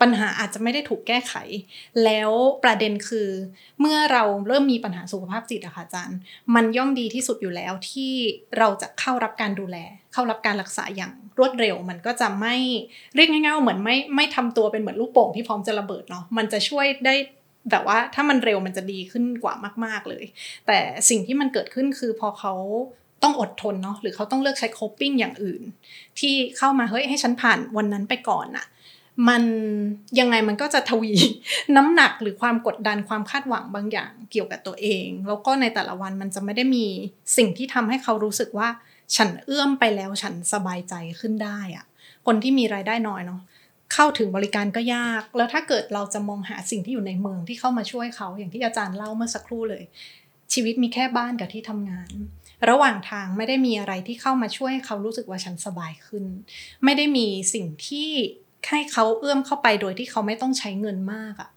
[0.00, 1.34] ปัญหาอาจจะไม่ได้ถูกแก้ไข
[2.04, 2.30] แล้ว
[2.64, 3.28] ประเด็นคือ
[3.80, 6.18] เมื่อเราเริ่มมีปัญหาสุขภาพจิตอะค่ะอาจารย์
[6.54, 8.12] มันย่อมดีที่สุดอยู่แล้วที่
[8.58, 9.76] เราจะเข้ารับการดูแล
[10.12, 12.56] เข้ารับการรักษาอย่างรวดเร็ว มันก็จะไม่
[13.14, 17.14] เรียกง่ายๆว่าเหมือนไม่ไม่ทำตัวเป็นเหมือนลูกโป่งที่พร้อมจะระเบิดเนาะมันจะช่วยได้
[17.70, 19.54] แบบว่าถ้ามันเร็วมันจะดีขึ้นกว่า
[19.84, 20.24] มาก ๆเลย
[20.66, 20.78] แต่
[21.08, 22.54] สิ่งที่มันเกิดขึ้นคือพอเขา
[23.22, 25.62] ต้องอดทนเนาะหรือเขาต้องเลือกใช้โคปปิ้งอย่างอื่น
[26.18, 28.66] ที่เข้ามาเฮ้ยให้ฉันผ่านวันนั้นไปก่อนน่ะ
[29.28, 29.42] มัน
[30.20, 31.12] ยังไงมันก็จะทวี
[31.76, 36.86] น้ำหนักหรือความกดดันความคาดหวังบางอย่างเกี่ยวกับตัวเอง แล้วก็ในแต่ละวันมันจะไม่ได้มี
[37.36, 38.68] สิ่งที่ทำให้เขารู้สึกว่า
[39.16, 41.86] ฉันเอื้อมไปแล้วฉันสบายใจขึ้นได้อะ
[42.26, 43.40] คนที่มีรายได้น้อยเนาะ
[43.94, 49.84] เข้าถึงบริการก็ยาก แล้วถ้าเกิดเราจะมองหาสิ่งที่อยู่ในเมืองที่เข้ามาช่วยเขา อย่างที่อาจารย์เล่าเมื่อสักครู่เลย
[50.52, 52.10] ชีวิตมีแค่บ้านกับที่ทำงาน
[52.68, 56.24] ระหว่างทางไม่ได้มีอะไรที่เข้ามาช่วยให้เขารู้สึกว่าฉันสบายขึ้น
[56.84, 58.10] ไม่ได้มีสิ่งที่
[58.68, 61.50] ให้เขาเอื้อมเข้าไปโดยที่เขาไม่ต้องใช้เงินมากอะ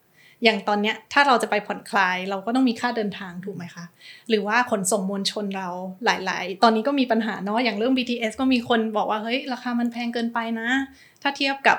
[0.43, 3.85] อย่างตอนเนี้ยถ้าเราจะไปผ่อนคลายเราก็ต้องมีค่าเดินทางถูกไหมคะ
[4.29, 5.69] หรือว่าขนส่งมวลชนเรา
[6.05, 10.69] หลาย ๆ ตอนนี้ก็มีปัญหาเนาะอย่างเรื่อง BTS ก็มีคนบอกว่าเฮ้ยราคามันแพงเกินไปนะ
[11.21, 11.77] ถ้าเทียบกับ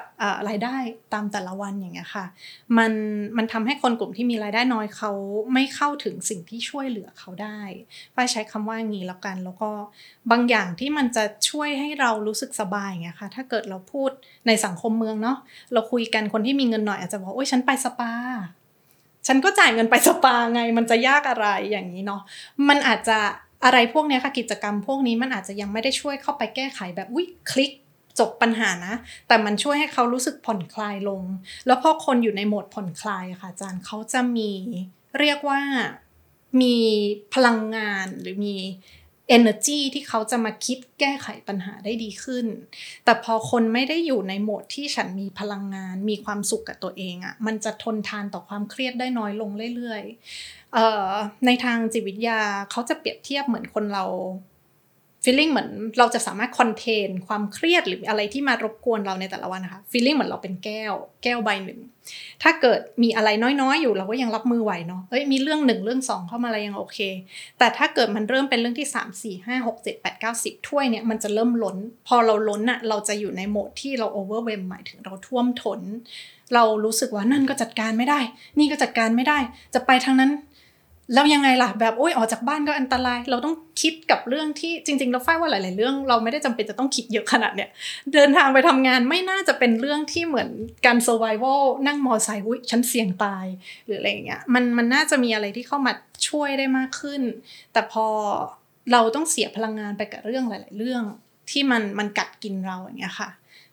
[0.48, 0.76] รายได้
[1.14, 2.26] ตามแต่ละวันอย่างเงี้ยค่ะ
[2.78, 2.92] มัน
[3.36, 5.12] มันทำให้คนกลุ่มที่มีรายได้น้อยเขา
[5.54, 7.60] ไม่เข้าถึงสิ่งที่ช่วยเหลือเขาได้
[8.14, 9.70] ฝ้ายใช้คำว่างี้แล้วกัน แล้วก็
[10.30, 14.10] บางอย่างที่มันจะช่วยให้เรารู้สึกสบายอย่างเงี้ยค่ะ ถ้าเกิดเราพูด
[14.46, 15.38] ในสังคมเมืองเนาะ
[15.72, 18.12] เราคุยกันคนที่มีเงินหน่อยอาจจะบอกโอ้ยฉันไปสปา
[19.26, 22.22] ฉันก็จ่ายเงินไปสปาไง มันจะยากอะไรอย่างนี้เนาะ
[22.68, 23.18] มันอาจจะ
[23.64, 27.72] อะไรพวกนี้ค่ะกิจกรรมพวกนี้มันอาจจะยังไม่ได้ช่วยเข้าไปแก้ไขแบบวิคลิก
[28.18, 28.94] จบปัญหานะ
[29.28, 31.22] แต่มันช่วยให้เขารู้สึกผ่อนคลายลง
[31.66, 34.50] แล้วพอคนอยู่ในโหมดผ่อนคลายค่ะอาจารย์เขาจะมี
[35.20, 35.60] เรียกว่า
[36.60, 36.76] มี
[37.34, 38.56] พลังงานหรือมี
[39.36, 42.46] energy ที่เขาจะมาคิดแก้ไขปัญหาได้ดีขึ้น
[43.04, 54.04] แต่พอคนไม่ได้อยู่ในโหมดที่ฉันมีพลังงาน มีความสุขกับตัวเองอะ่ะ มันจะทนทานต่อความเครียดได้น้อยลงเรื่อยๆในทางจิตวิทยาเขาจะเปรียบเทียบเหมือนคนเรา
[55.24, 61.80] ฟีลลิ่งเหมือนเราจะสามารถคอนเทนความเครียดหรืออะไรที่มารบกวนเราในแต่ละวันนะคะฟีลลิ่งเหมือนเราเป็นแก้ว แก้วใบหนึ่ง
[62.42, 63.28] ถ้าเกิดมีอะไร
[63.62, 66.98] น้อยๆ อยู่เราก็ยังรับมือไหวเนาะเอ้ยมีเรื่องหนึ่งเรื่องสองเข้ามาอะไรยังโอเค
[67.58, 71.76] แต่ถ้าเกิดมันเริ่มเป็นเรื่องที่3 4 5 6 7 8 9 10ถ้วยเนี่ยมันจะเริ่มล้น
[72.08, 75.80] พอเราล้นอะเราจะอยู่ในโหมดที่เราโอเวอร์เวมหมายถึงเราท่วมทน
[76.54, 78.20] เรารู้สึกว่านั่นก็จัดการไม่ได้
[78.58, 79.38] นี่ก็จัดการไม่ได้
[79.74, 80.30] จะไปทางนั้น
[81.14, 87.70] แล้วยังไงล่ะแบบโอ้ยออกจากบ้านก็อันตราย เราต้องคิดกับเรื่องที่จริงๆเราฝ้ายว่าหลาย ๆ เรื่อง เราไม่ได้จำเป็นจะต้องคิดเยอะขนาดเนี้ย
[88.12, 90.50] เดินทางไปทำงานไม่น่าจะเป็นเรื่องที่เหมือน
[90.86, 93.46] การ survival นั่งมอไซค์อุ้ยฉันเสี่ยงตาย
[93.84, 95.92] หรืออะไรอย่างเงี้ยมันมันน่าจะมีอะไรที่เข้ามา
[96.28, 97.22] ช่วยได้มากขึ้น
[97.72, 98.06] แต่พอ
[98.92, 101.02] เราต้องเสียพลังงานไปกับเรื่องหลาย ๆ เรื่อง
[101.50, 103.30] ที่มันมันกัดกินเราอย่างเงี้ยค่ะ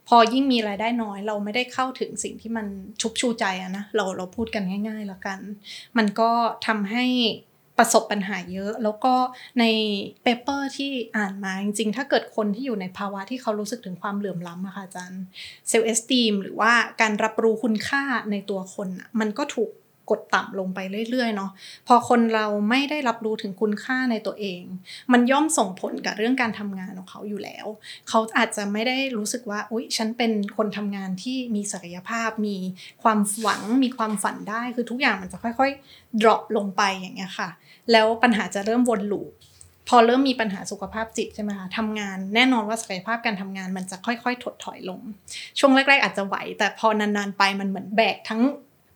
[0.08, 2.66] พอยิ่งมีรายได้น้อย เราไม่ได้เข้าถึงสิ่งที่มัน
[3.02, 5.40] ชุบชูใจอะนะเราเราพูดกันง่ายๆแล้วกัน
[5.98, 6.32] มันก็
[6.68, 7.06] ทำให้
[7.78, 9.14] ประสบปัญหาเยอะ แล้วก็
[9.60, 9.66] ใน
[10.24, 15.24] paper ที่อ่านมาจริงๆ ถ้าเกิดคนที่อยู่ในภาวะที่เขารู้สึกถึงความเหลื่อมล้ำอะค่ะอาจารย์
[15.68, 18.90] self-esteem หรือว่าการรับรู้คุณค่าในตัวคน
[19.20, 19.70] มันก็ถูก
[20.10, 21.52] กดต่ำลงไปเรื่อยๆเนาะ
[21.88, 24.62] พอคนเราไม่ได้รับรู้ถึงคุณค่าในตัวเอง
[25.12, 27.66] มันย่อมส่งผลกับเรื่องการทำงานของเขาอยู่แล้ว
[28.10, 32.58] เขาอาจจะไม่ได้รู้สึกว่าอุ๊ยฉันเป็นคนทำงานที่มีศักยภาพ มี
[33.04, 37.50] ความหวัง มีความฝันได้คือทุกอย่างมันจะค่อยๆ drop ลงไปอย่างเงี้ยค่ะ
[37.92, 39.32] แล้วปัญหาจะเริ่มวนลูป
[39.92, 45.02] พอเริ่มมีปัญหาสุขภาพจิตใช่ไหมคะทำงานแน่นอนว่าศักยภาพการทำงานมันจะค่อยๆ ถดถอยลง
[45.60, 48.42] ช่วงแรก ๆ อาจจะไหว แต่พอนานๆไปมันเหมือนแบกทั้ง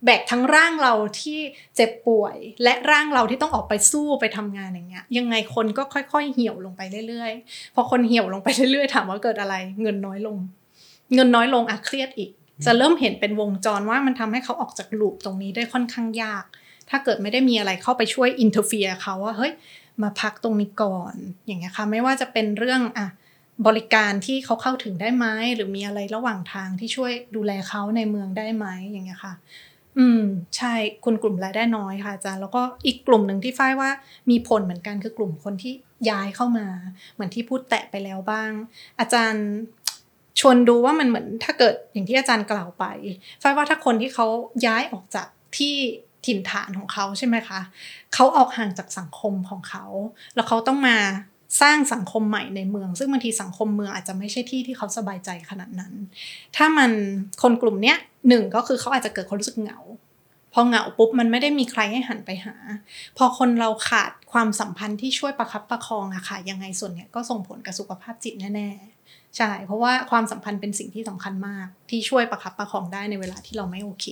[0.05, 1.39] แบกทั้งร่างเราที่
[1.75, 10.37] เจ็บป่วย และร่างเราที่ต้องออกไปสู้ไปทำงานอย่างเงี้ย ยังไงคนก็ค่อย ๆ เหี่ยวลงไปเรื่อยๆ พอคนเหี่ยวลงไปเรื่อยๆ ถามว่าเกิดอะไร เงินน้อยลง
[11.13, 12.31] เงินน้อยลงอะเครียดอีก
[12.65, 16.43] จะเริ่มเห็นเป็นวงจรว่ามันทำให้เขาออกจากลูปตรงนี้ได้ค่อนข้างยาก
[16.89, 19.53] ถ้าเกิดไม่ได้มีอะไรเข้าไปช่วยอินเทอร์เฟียเขาว่าเฮ้ย
[20.03, 23.07] มาพักตรงนี้ก่อนอย่างเงี้ยค่ะไม่ว่าจะเป็นเรื่องอะ
[23.67, 29.33] บริการที่เขาเข้าถึงได้ไหมหรือมีอะไรระหว่างทางที่ช่วยดูแลเขาในเมืองได้ไหมอย่างเงี้ยค่ะ
[29.99, 30.21] อืม
[30.57, 30.73] ใช่
[31.03, 33.89] คุณกลุ่มรายได้น้อยค่ะอาจารย์แล้วก็อีกกลุ่มหนึ่งที่ฝ้ายว่า
[34.29, 35.73] มีผลเหมือนกันคือกลุ่มคนที่
[36.09, 36.67] ย้ายเข้ามา
[37.13, 38.51] เหมือนที่พูดแตะไปแล้วบ้าง
[38.99, 39.45] อาจารย์
[40.39, 42.85] ชวนดูว่ามันเหมือนถ้าเกิดอย่างที่อาจารย์กล่าวไป
[43.41, 44.27] ฝ้ายว่าถ้าคนที่เขา
[44.65, 45.27] ย้ายออกจาก
[45.57, 45.75] ที่
[46.25, 47.59] ถิ่นฐานของเขาใช่ไหมคะ
[48.13, 49.85] เขาออกห่างจากสังคมของเขา
[50.35, 50.97] แล้วเขาต้องมา
[51.61, 55.93] สร้างสังคมใหม่ในเมือง ซึ่งบางทีสังคมเมืองอาจจะไม่ใช่ที่ที่เขาสบายใจขนาดนั้น
[56.55, 56.91] ถ้ามัน
[57.41, 59.79] คนกลุ่มเนี้ยหนึ่งก็คือเขาอาจจะเกิดความรู้สึกเหงา
[60.53, 62.55] พอเหงาปุ๊บมันไม่ได้มีใครให้หันไปหา
[63.17, 74.05] พอคนเราขาดความสัมพันธ์ที่ช่วยประคับประคองอะค่ะยังไงส่วนเนี้ยก็ส่งผลกับสุขภาพจิตแน่ๆใช่เพราะว่าความสัมพันธ์เป็นสิ่งที่สำคัญมาก ที่ช่วยประคับประคองได้ในเวลาที่เราไม่โอเค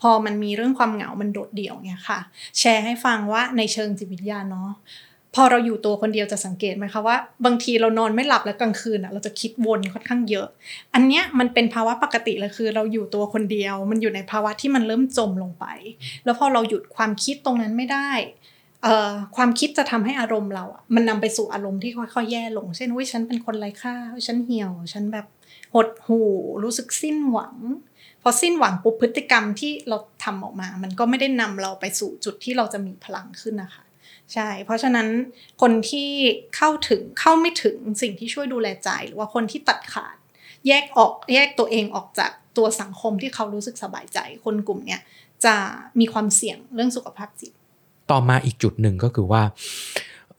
[0.00, 2.20] พอมันมีเรื่องความเหงา มันโดดเดี่ยวเนี่ยค่ะ
[2.58, 4.70] แชร์ให้ฟังว่าในเชิงจิตวิทยาเนาะ
[5.34, 10.46] พอเราอยู่ตัวคนเดียวจะสังเกตไหมคะว่า บางทีเรานอนไม่หลับแล้วกลางคืนอะเราจะคิดวนค่อนข้างเยอะ
[10.94, 15.66] อันเนี้ยมันเป็นภาวะปกติเลยคือ เราอยู่ตัวคนเดียว มันอยู่ในภาวะที่มันเริ่มจมลงไป
[16.24, 18.10] แล้วพอเราหยุดความคิดตรงนั้นไม่ได้
[19.36, 23.94] ความคิดจะทำให้อารมณ์เราอะมันนำไปสู่อารมณ์ที่ค่อยๆแย่ลง เช่นว่าฉันเป็นคนไร้ค่า
[24.26, 25.26] ฉันเหี่ยว ฉันแบบ
[25.74, 26.30] หดหู่
[26.62, 27.56] รู้สึกสิ้นหวัง
[28.22, 33.84] พอสิ้นหวังปุ๊บพฤติกรรมที่เราทำออกมา มันก็ไม่ได้นำเราไปสู่จุดที่เราจะมีพลังขึ้นนะคะ
[34.34, 35.08] ใช่ เพราะฉะนั้น
[35.62, 36.10] คนที่
[36.56, 40.16] เข้าถึงเข้าไม่ถึงสิ่งที่ช่วยดูแลใจ หรือว่าคนที่ตัดขาด
[40.68, 45.00] แยกออกแยกตัวเองออกจากตัวสังคมที่เขารู้สึกสบายใจ คนกลุ่มเนี้ย
[45.44, 45.54] จะ
[46.00, 47.52] มีความเสี่ยงเรื่องสุขภาพจิต
[48.10, 49.42] ต่อมาอีกจุดหนึ่งก็คือว่า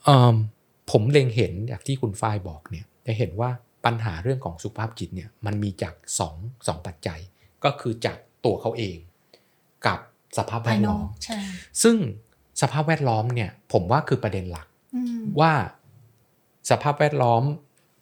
[0.03, 0.35] เอิ่ม
[0.91, 3.49] ผมเล็งเห็นจากที่คุณฝ้ายบอกเนี่ยจะเห็นว่า
[3.85, 6.35] ปัญหาเรื่องของสุขภาพจิตเนี่ยมันมีจากสอง
[6.67, 7.19] สองปัจจัย
[7.63, 8.97] ก็คือจากตัวเขาเอง
[9.87, 9.99] กับ
[10.37, 11.39] สภาพแวภายดนล้ออกมใช่
[11.83, 11.95] ซึ่ง
[12.61, 15.53] สภาพแวดล้อมเนี่ย ผมว่าคือประเด็นหลักอืมว่า
[16.69, 17.43] สภาพแวดล้อม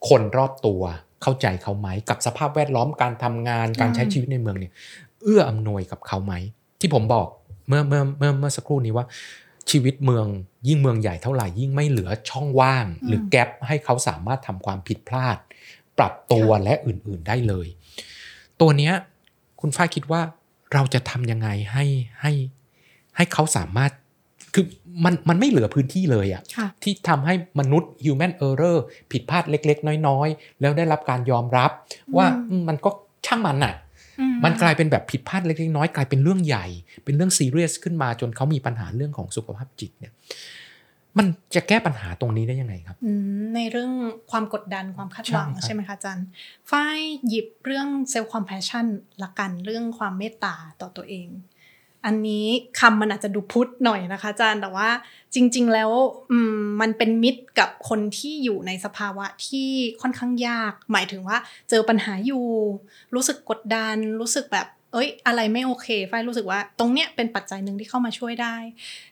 [0.10, 0.82] คนรอบตัว
[1.22, 4.74] เข้าใจเขาไหม กับสภาพแวดล้อมการทำงานการใช้ชีวิตในเมืองเนี่ย
[5.24, 6.34] เอื้ออำนวยกับเขาไหม
[6.80, 7.28] ที่ผมบอก
[7.68, 9.06] เมื่อเมื่อเมื่อเมื่อสักครู่นี้ว่า
[9.70, 10.26] ชีวิตเมือง
[10.68, 15.38] ยิ่งเมืองใหญ่เท่าไหร่ยิ่งไม่เหลือช่องว่าง หรือแกลบให้เขาสามารถทำความผิดพลาด
[15.98, 17.68] ปรับตัวและอื่นๆได้เลย
[18.62, 18.94] ตัวเนี้ย
[19.60, 20.22] คุณฝ้ายคิดว่า
[20.74, 21.86] เราจะทำยังไงให้
[22.22, 22.32] ให้
[23.16, 23.92] ให้เขาสามารถ
[24.54, 24.66] คือ
[25.06, 28.78] มันมันไม่เหลือพื้นที่เลยอะค่ะที่ทำให้มนุษย์ human error
[29.12, 31.72] ผิดพลาดเล็ก ๆ น้อย ๆ แล้วได้รับการยอมรับ
[32.18, 32.90] ว่าอืมอืมมันก็
[33.26, 33.74] ช่างมันน่ะ
[34.20, 36.66] อืมันกลายเป็นแบบผิดพลาดเล็กๆน้อยๆกลายเป็นเรื่องใหญ่
[37.06, 40.14] เป็นเรื่องซีเรียสขึ้นมาจนเขามีปัญหาเรื่องของสุขภาพจิตเนี่ย
[41.18, 43.94] มันจะแก้ปัญหาตรงนี้ได้ยังไงครับอืมในเรื่อง
[44.32, 46.28] ความกดดันความคาดหวังใช่ครับใช่ไหมคะอาจารย์
[46.72, 48.86] ฝ้ายหยิบเรื่องเซลล์คอมเพ s ชัน
[49.24, 51.28] ละกันเรื่องความเมตตาต่อตัวเอง
[52.06, 52.46] อันนี้
[52.80, 54.90] คำมันอาจจะดูพุทธหน่อยนะคะอาจารย์แต่ว่า
[55.34, 55.92] จริง ๆ แล้ว
[56.58, 59.70] มมันเป็นมิตรกับคนที่อยู่ในสภาวะที่
[60.02, 61.38] ค่อนข้างยาก หมายถึงว่า
[61.70, 62.46] เจอปัญหาอยู่
[63.16, 68.56] รู้สึกกดดัน รู้สึกแบบ เอ้ย อะไรไม่โอเคฝ้ายรู้สึกว่าตรงเนี้ยเป็นปัจจัยหนึ่งที่เข้ามาช่วยได้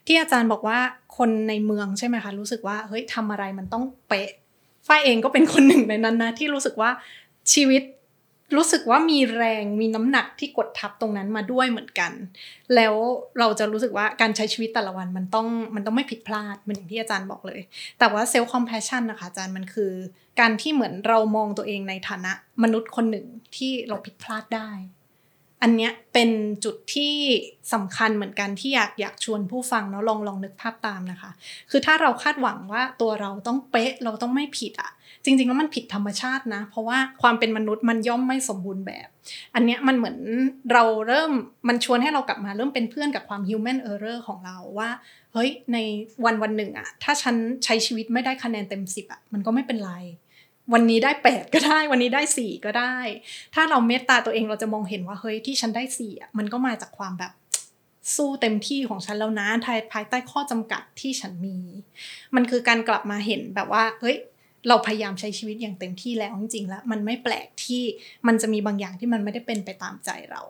[0.06, 0.78] ที่อาจารย์บอกว่า
[1.16, 4.30] คนในเมืองใช่ไหมคะรู้สึกว่าเฮ้ยทำอะไรมันต้องเป๊ะ
[4.86, 6.90] ฝ้ายเองก็เป็นคนหนึ่งในนั้นนะที่รู้สึกว่า
[7.52, 7.82] ชีวิต
[8.56, 12.12] รู้สึกว่ามีแรงมีน้ำหนักที่กดทับตรงนั้นมาด้วยเหมือนกัน
[12.74, 12.94] แล้ว
[13.38, 17.60] เราจะรู้สึกว่าการใช้ชีวิตแต่ละวันมันต้องมันต้องไม่ผิดพลาดเหมือนอย่างที่อาจารย์บอกเลย
[17.98, 19.92] แต่ว่าเซลล์คอมเพ s ชันนะคะอาจารย์มันคือ
[20.40, 22.32] การที่เหมือนเรามองตัวเองในฐานะ
[22.62, 24.70] มนุษย์คนหนึ่งที่เราผิดพลาดได้
[25.62, 26.30] อันเนี้ยเป็น
[26.64, 27.14] จุดที่
[27.72, 31.30] สำคัญเหมือนกันที่อยากอยากชวนผู้ฟังเนาะลองลองนึกภาพตามนะคะ
[31.70, 34.90] คือถ้าเราคาดหวังว่าตัวเราต้องเป๊ะเราต้องไม่ผิดอะ
[35.28, 39.08] จริงๆแล้วมันผิดธรรมชาตินะ เพราะว่าความเป็นมนุษย์มันย่อมไม่สมบูรณ์แบบ
[39.54, 40.18] อันเนี้ยมันเหมือน
[40.72, 41.32] เราเริ่ม
[41.68, 44.90] มันชวนให้เรากลับมาเริ่มเป็นเพื่อนกับความ human error ของเราว่า
[45.32, 45.78] เฮ้ยใน
[46.24, 49.92] วันวันหนึ่งอะถ้าฉันใช้ชีวิตไม่ได้คะแนนเต็มสิบอะมันก็ไม่เป็นไร
[50.72, 52.96] วันนี้ได้ 8 ก็ได้ วันนี้ได้ 4 ก็ได้
[53.54, 57.32] ถ้าเราเมตตาตัวเองเราจะมองเห็นว่าเฮ้ยที่ฉันได้สี่อะมันก็มาจากความแบบ
[58.16, 61.58] สู้เต็มที่ของฉันแล้วนะภายภายใต้ข้อจำกัดที่ฉันมี
[62.34, 64.16] มันคือการกลับมาเห็นแบบว่าเฮ้ย
[64.68, 67.82] เราพยายามใช้ชีวิตอย่างเต็มที่แล้วจริงๆแล้ว มันไม่แปลกที่
[68.26, 70.42] มันจะมีบางอย่างที่มันไม่ได้เป็นไปตามใจเรา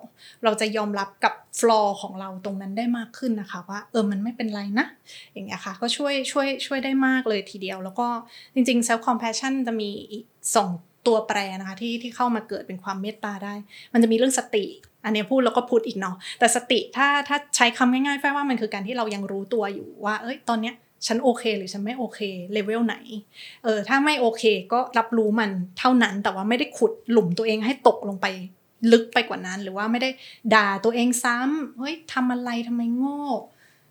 [0.45, 4.87] เราจะยอมรับกับฟลอร์ของเราตรงนั้นได้มากขึ้นนะคะ ว่าเออมันไม่เป็นไรนะ
[5.33, 8.07] อย่างเงี้ยค่ะ ก็ช่วยช่วยช่วยได้มากเลยทีเดียว แล้วก็
[8.55, 10.25] จริงๆ self compassion จะมีอีก
[10.57, 10.71] สอง
[11.07, 13.55] ตัวแปรนะคะที่ที่เข้ามาเกิดเป็นความเมตตาได้
[13.93, 14.65] มันจะมีเรื่องสติ
[15.05, 20.75] อันนี้พูดแล้วก็พูดอีกเนาะแต่สติถ้าถ้าใช้คำง่ายๆแฟ้ว่ามันคือการที่เรายังรู้ตัวอยู่ว่า เอ้ยตอนเนี้ย
[21.07, 22.21] ฉันโอเคหรือฉันไม่โอเค
[22.53, 22.97] เลเวลไหน
[23.65, 28.27] เออถ้าไม่โอเคก็รับรู้มันเท่านั้นแต่ว่าไม่ได้ขุดหลุมตัวเองให้ตกลงไป
[28.93, 30.11] ลึกไปกว่านั้น หรือว่าไม่ได้
[30.55, 33.23] ด่าตัวเองซ้ำเฮ้ยทำอะไรทำไมโง่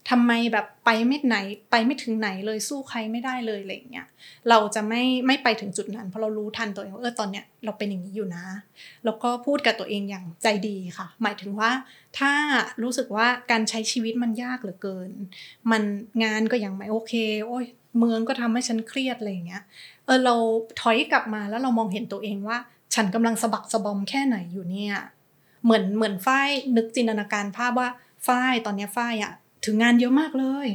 [0.09, 1.37] ทำไมแบบไปไม่ไหน
[1.71, 4.07] ไปไม่ถึงไหนเลยสู้ใครไม่ได้เลยอะไรเงี้ย
[4.49, 8.45] เราจะไม่ไม่ไปถึงจุดนั้น เพราะเรารู้ทันตัวเองว่าเออตอนเนี้ยเราเป็นอย่างนี้อยู่นะ
[9.05, 11.71] แล้วก็พูดกับตัวเองอย่างใจดีค่ะ หมายถึงว่า
[12.19, 12.31] ถ้า
[12.83, 15.11] รู้สึกว่าการใช้ชีวิตมันยากเหลือเกิน
[15.71, 15.83] มัน
[16.23, 17.13] งานก็ยังไม่โอเค
[17.47, 17.65] โอ้ย
[17.99, 19.63] เมืองก็ทำให้ฉันเครียดอะไรเงี้ย
[20.05, 20.35] เออเรา
[20.81, 22.57] ถอยกลับมาแล้วเรามองเห็นตัวเองว่า
[22.95, 24.95] ฉันกำลังสะบักสะบอมแค่ไหนอยู่เนี่ย
[25.63, 27.89] เหมือนเหมือนฝ้ายนึกจินตนาการภาพว่า
[28.27, 29.33] ฝ้ายตอนเนี้ยฝ้ายอะ
[29.65, 30.67] ถึงงานเยอะมากเลย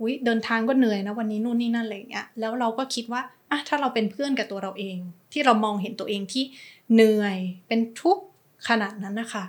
[0.00, 4.96] อุ้ยเดินทางก็เหนื่อยนะวันนี้นู่นนี่นั่นอะไรอย่างเงี้ยแล้วเราก็คิดว่าอะถ้าเราเป็นเพื่อนกับตัวเราเอง
[5.32, 6.44] ที่เรามองเห็นตัวเองที่
[6.92, 7.36] เหนื่อย
[7.68, 8.24] เป็นทุกข์
[8.68, 9.44] ขนาดนั้นนะคะ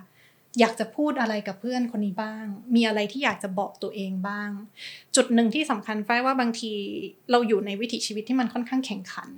[0.59, 4.49] อยากจะพูดอะไรกับเพื่อนคนนี้บ้าง มีอะไรที่อยากจะบอกตัวเองบ้าง
[5.15, 6.71] จุดหนึ่งที่สำคัญฝ้ายว่าบางที
[7.31, 9.29] เราอยู่ในวิถีชีวิตที่มันค่อนข้างแข่งขัน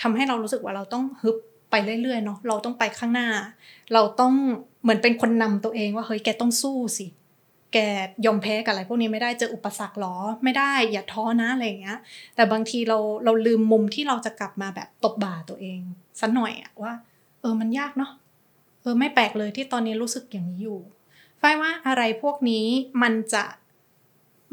[0.00, 1.36] ทำให้เรารู้สึกว่าเราต้องฮึบ
[1.70, 3.28] ไปเรื่อยๆเนาะ เราต้องไปข้างหน้า
[3.94, 4.32] เราต้อง
[4.82, 7.06] เหมือนเป็นคนนำตัวเองว่าเฮ้ยแกต้องสู้สิ
[7.72, 7.78] แก
[8.26, 11.98] ยอมแพ้กับอะไรพวกนี้ไม่ได้เจออุปสรรคหรอ ไม่ได้อย่าท้อนะอะไรเงี้ย
[12.34, 15.80] แต่บางทีเราเราลืมมุมที่เราจะกลับมาแบบตบบ่าตัวเอง
[16.20, 16.92] สักหน่อยอะว่า
[17.40, 18.12] เออมันยากเนาะ
[18.82, 20.80] เออไม่แปลกเลยที่ตอนนี้รู้สึกอย่างนี้อยู่
[21.40, 22.66] ฝ้ายว่าอะไรพวกนี้
[23.02, 23.44] มันจะ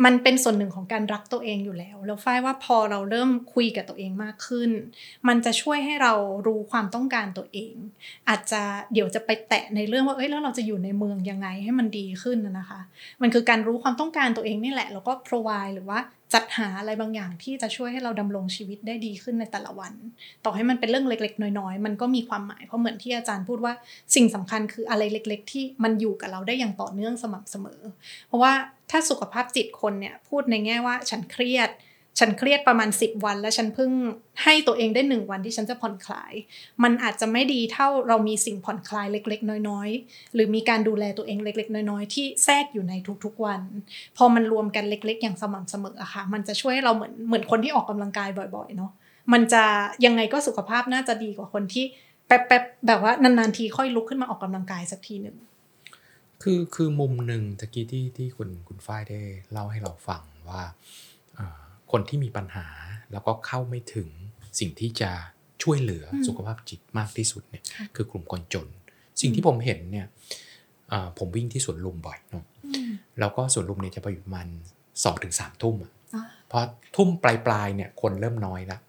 [0.06, 4.70] มันเป็นส่วนหนึ่งของการรักตัวเองอยู่แล้ว แล้วฝ้ายว่าพอเราเริ่มคุยกับตัวเองมากขึ้น
[5.28, 6.13] มันจะช่วยให้เรา
[6.47, 7.76] รู้ความต้องการตัวเอง
[8.30, 8.61] อาจจะ
[8.93, 12.80] เดี๋ยวจะไปแตะในเรื่องว่า เอ้ย แล้วเราจะอยู่ในเมืองยังไงให้มันดีขึ้นนะคะ
[13.22, 15.99] มันคือการรู้ความต้องการตัวเองนี่แหละ แล้วก็ provide หรือว่า
[16.34, 19.93] จัดหาอะไรบางอย่างที่จะช่วยให้เราดำรงชีวิตได้ดีขึ้นในแต่ละวัน
[20.45, 23.73] ต่อให้มันเป็นเรื่องเล็ก ๆ น้อยๆ มันก็มีความหมายเพราะเหมือนที่อาจารย์พูดว่า
[24.15, 27.81] สิ่งสำคัญคืออะไรเล็ก ๆ ที่มันอยู่กับเราได้อย่างต่อเนื่องสม่ำเสมอ
[28.27, 28.53] เพราะว่า
[28.91, 31.69] ถ้าสุขภาพจิตคนเนี่ยพูดในแง่ว่าฉันเครียด
[32.20, 33.91] ฉันเครียดประมาณ 10 วัน แล้วฉันเพิ่ง
[34.43, 36.34] ให้ตัวเองได้หนึ่งวันที่ฉันจะผ่อนคลาย
[36.84, 42.93] มันอาจจะไม่ดีเท่าเรามีสิ่งผ่อนคลายเล็ก ๆ น้อยๆ หรือมีการดูแลตัวเองเล็ก ๆ น้อยๆ ที่แทรกอยู่ใน
[43.26, 43.61] ทุกๆวัน
[44.18, 48.91] พอมันรวมกันเล็ก ๆ อย่างสม่ำเสมออะค่ะ มันจะช่วยเราเหมือนเหมือนคนที่ออกกำลังกายบ่อย ๆ เนาะ
[49.34, 49.64] มันจะ
[50.05, 51.86] ยังไงก็สุขภาพน่าจะดีกว่าคนที่
[52.28, 55.38] แป๊บๆแบบว่านานๆทีค่อยลุกขึ้นมาออกกำลังกายสักทีหนึ่ง
[56.43, 59.20] คือคือมุมหนึ่งตะกี้ที่ที่คุณคุณฝ้ายได้
[59.51, 60.61] เล่าให้เราฟังว่า
[61.93, 62.67] คนที่มีปัญหา
[63.11, 64.09] แล้วก็เข้าไม่ถึง
[64.59, 65.11] สิ่งที่จะ
[65.63, 68.67] ช่วยเหลืออมสุขภาพจิตมากที่สุดเนี่ยค่ะคือกลุ่มคนจน
[69.21, 70.05] สิ่งที่ผมเห็นเนี่ย
[70.89, 74.47] เอ่อผมวิ่งที่สวนลุมบ่อยเนาะอืมแล้วก็สวนลุมเนี่ยจะไปอยู่ประมาณ
[75.03, 76.59] สองถึงสามทุ่มอะอ่าพอ
[76.95, 78.81] ทุ่มปลายปลายๆเนี่ยคนเริ่มน้อยแล้ว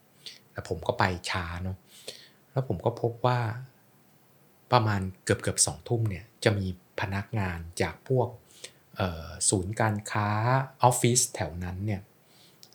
[0.52, 1.76] แล้วผมก็ไปช้าเนาะ
[2.52, 3.38] แล้วผมก็พบว่า
[4.72, 6.66] ประมาณเกือบเกือบสองทุ่มเนี่ยจะมี
[7.00, 8.28] พนักงานจากพวก
[8.96, 10.28] เอ่อศูนย์การค้า
[10.82, 12.00] ออฟฟิศแถวนั้นเนี่ย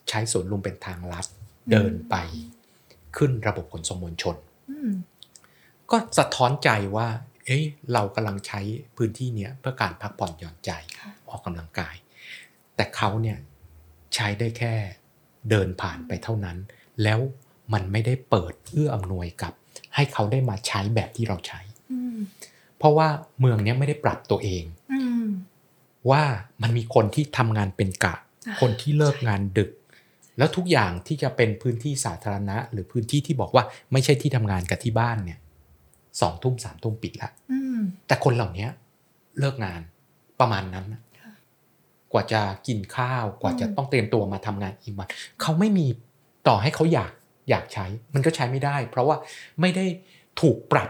[0.10, 1.26] ใช้สวนลุมเป็นทางลัด
[1.72, 2.16] เดินไป
[3.18, 4.36] ขึ้นระบบขนส่งมวลชน
[4.70, 4.92] อืม
[5.92, 7.08] ก็สะท้อนใจว่า
[7.46, 8.60] เอ้ยเรากำลังใช้
[8.96, 11.96] พื้นที่เนี้ยเพื่อการพักผ่อนหย่อนใจค่ะออกกำลังกาย
[12.76, 13.38] แต่เขาเนี่ย
[14.16, 14.74] ใช้ได้แค่
[15.50, 16.58] เดินผ่านไปเท่านั้น
[17.04, 17.20] แล้ว
[17.74, 19.54] มันไม่ได้เปิดเอื้ออำนวยกับ
[19.96, 21.60] ให้เขาได้มาใช้แบบที่เราใช้
[21.92, 22.18] อืม
[22.78, 23.08] เพราะว่า
[23.40, 25.28] เมืองเนี้ยไม่ได้ปรับตัวเองอืม
[26.12, 26.24] ว่า
[26.62, 28.16] มันมีคนที่ทำงานเป็นกะ
[28.48, 29.70] อ่าคนที่เลิกงานดึก
[30.40, 35.40] แล้วทุกอย่างที่จะเป็นพื้นที่สาธารณะ หรือพื้นที่ที่บอกว่าไม่ใช่ที่ทำงานกับที่บ้านเนี่ย
[36.22, 38.68] สองทุ่มสามทุ่มปิดละอืมแต่คนเหล่านี้
[39.40, 39.82] เลิกงาน
[40.40, 41.32] ประมาณนั้นน่ะค่ะ
[42.12, 45.08] กว่าจะกินข้าวกว่าจะอืมต้องเตรียมตัวมาทำงานอีกวัน
[45.42, 45.88] เขาไม่มี
[46.48, 47.12] ต่อให้เขาอยาก
[47.50, 49.18] อยากใช้ มันก็ใช้ไม่ได้ เพราะว่า
[49.62, 49.86] ไม่ได้
[50.42, 50.90] ถูกปรับ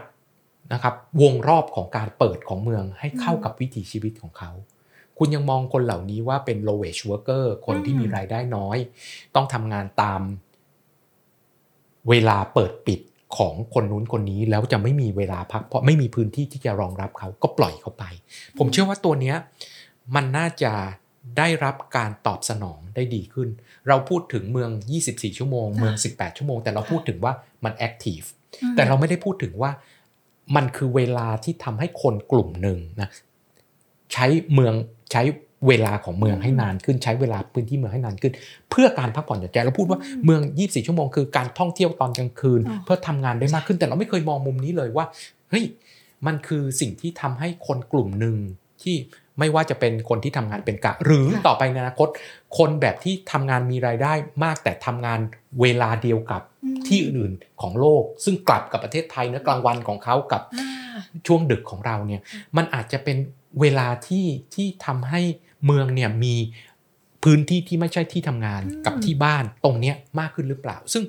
[0.72, 4.50] นะครับ วงรอบของการเปิดของเมืองให้เข้ากับวิถีชีวิตของเขา
[5.22, 8.78] คุณยังมองคนเหล่านี้ว่าเป็น low wage worker คนที่มีรายได้น้อย
[9.34, 10.20] ต้องทำงานตาม
[12.08, 13.00] เวลาเปิดปิด
[13.36, 18.04] ของคนนู้นคนนี้แล้วจะไม่มีเวลาพัก เพราะไม่มีพื้นที่ที่จะรองรับเขาก็ปล่อยเขาไป
[18.58, 19.36] ผมเชื่อว่าตัวเนี้ย
[20.14, 20.72] มันน่าจะ
[21.38, 23.48] ได้รับการตอบสนองได้ดีขึ้น
[23.88, 24.70] เราพูดถึงเมือง
[25.04, 27.32] 24 ชั่วโมง เมือง 18 ชั่วโมง แต่เราพูดถึงว่า
[27.64, 28.20] มันแอคทีฟ
[28.62, 29.70] อืมแต่เราไม่ได้พูดถึงว่า
[30.56, 33.08] มันคือเวลาที่ทำให้คนกลุ่มหนึ่งนะ
[34.12, 34.74] ใช้เมือง
[35.12, 35.22] ใช้
[35.68, 38.32] เวลาของเมืองให้นานขึ้นใช้เวลาพื้นที่เมืองให้นานขึ้น
[38.70, 45.04] เพื่อการพักผ่อนหย่อนใจเราพูดว่าเมือง 24 ชั่วโมงคือการท่องเที่ยวตอนกลางคืนอ๋อเพื่อทำงานได้มากขึ้นแต่เราไม่เคยมองมุมนี้เลยว่า
[45.50, 45.64] เฮ้ย
[46.26, 48.36] มันคือสิ่งที่ทำให้คนกลุ่มหนึ่ง
[48.82, 48.96] ที่
[49.38, 52.08] ไม่ว่าจะเป็นคนที่ทำงานเป็นกะ หรือต่อไปในอนาคต
[52.58, 54.12] คนแบบที่ทำงานมีรายได้
[54.44, 55.20] มากแต่ทำงาน
[55.60, 60.68] เวลาเดียวกับอืมที่อื่นๆของโลก ซึ่งกลับกับประเทศไทยนะกลางวันของเขากับอ่า
[61.26, 62.20] ช่วงดึกของเราเนี่ย
[62.56, 63.16] มันอาจจะเป็น
[63.60, 65.20] เวลาที่ที่ทำให้
[65.66, 66.34] เมืองเนี่ยมี
[67.24, 71.04] พื้นที่ที่ไม่ใช่ที่ทำงานอืมกับที่บ้านตรงเนี้ยมากขึ้นหรือเปล่า ซึ่ง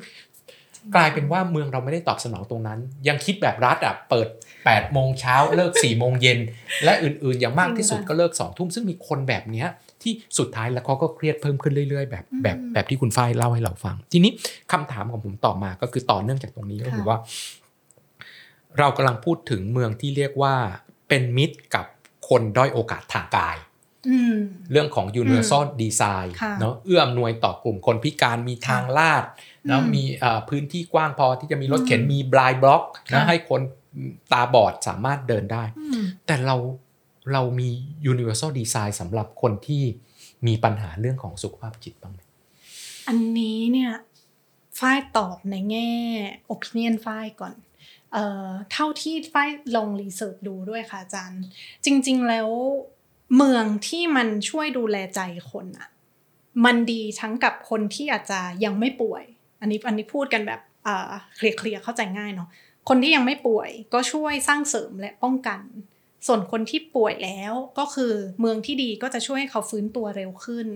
[0.95, 4.27] กลายเป็นว่าเมืองเราไม่ได้ตอบสนองตรงนั้น ยังคิดแบบรัฐอะเปิด
[4.61, 6.39] 8โมงเช้าเลิก4โมงเย็น
[6.83, 9.67] และอื่นๆ อย่างมากที่สุดก็เลิก2ทุ่มซึ่งมีคนแบบเนี้ย
[10.01, 14.31] ที่สุดท้ายแล้วเขาก็เครียดเพิ่มขึ้นเรื่อยๆ แบบแบบแบบที่คุณฝ้ายเล่าให้เราฟัง ทีนี้
[14.71, 17.17] คำถามของผมต่อมาก็คือต่อเนื่องจากตรงนี้ก็คือว่า
[18.79, 20.55] เรากำลังพูดถึงเมืองที่เรียกว่า
[21.07, 21.85] เป็นมิตรกับ
[22.31, 23.57] คนด้อยโอกาสทางกาย
[24.09, 24.35] อืม
[24.71, 33.61] เรื่องของ universal design ค่ะเนาะเอื้ออำนวยต่อกลุ่มคนพิการมีทางลาดอืมแล้วมีเอ่อพื้นที่กว้างพอที่จะมีรถเข็นอืมมี blind block นะค่ะให้คน
[34.31, 36.55] ตาบอดสามารถเดินได้อืมแต่เรา
[37.33, 37.69] เรามี
[38.11, 39.83] universal design สำหรับคนที่
[40.47, 42.19] มีปัญหาเรื่องของสุขภาพจิตบ้างไหม
[43.07, 43.91] อันนี้เนี่ย
[44.79, 45.89] ฝ้ายตอบในแง่
[46.53, 47.53] opinion ฝ้ายก่อน
[48.71, 51.41] เท่าที่ฝ้ายลงรีเสิร์ชดูด้วยค่ะอาจารย์
[51.85, 52.49] จริง ๆ แล้ว
[53.37, 55.89] เมืองที่มันช่วยดูแลใจคนอะ
[56.65, 59.23] มันดีทั้งกับคนที่อาจจะยังไม่ป่วย
[59.61, 62.49] อันนี้อันนี้พูดกันแบบเอ่อเคลียร์ๆเข้าใจง่ายเนาะ
[62.89, 65.61] คนที่ยังไม่ป่วยก็ช่วยสร้างเสริมและป้องกัน
[66.27, 70.67] ส่วนคนที่ป่วยแล้วก็คือเมืองที่ดีก็จะช่วยให้เขาฟื้นตัวเร็วขึ้น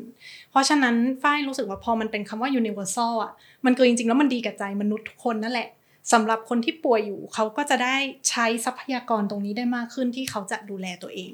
[0.50, 3.34] เพราะฉะนั้นฝ้ายรู้สึกว่าพอมันเป็นคำว่า universal อะ
[3.66, 5.70] มันคือจริงๆแล้วมันดีกับใจมนุษย์ทุกคนนั่นแหละ
[6.12, 7.96] สำหรับคนที่ป่วยอยู่เขาก็จะได้
[8.30, 11.34] ใช้ทรัพยากรตรงนี้ได้มากขึ้นที่เขาจะดูแลตัวเอง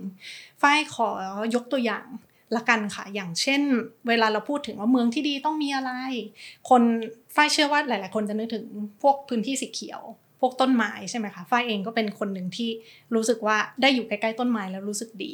[0.61, 1.09] ฝ้ายขอ
[1.55, 2.05] ยกตัวอย่าง
[2.55, 3.61] ละกันค่ะ อย่างเช่น
[4.07, 5.91] เวลาเราพูดถึงว่าเมืองที่ดีต้องมีอะไร
[6.69, 6.81] คน
[7.35, 8.65] ฝ้ายเชื่อว่าหลาย ๆ คนจะนึกถึง
[9.01, 10.01] พวกพื้นที่สีเขียว
[10.39, 12.69] พวกต้นไม้ใช่ไหมคะ ฝ้ายเองก็เป็นคนหนึ่งที่
[13.15, 15.33] รู้สึกว่าได้อยู่ใกล้ ๆ ต้นไม้แล้วรู้สึกดี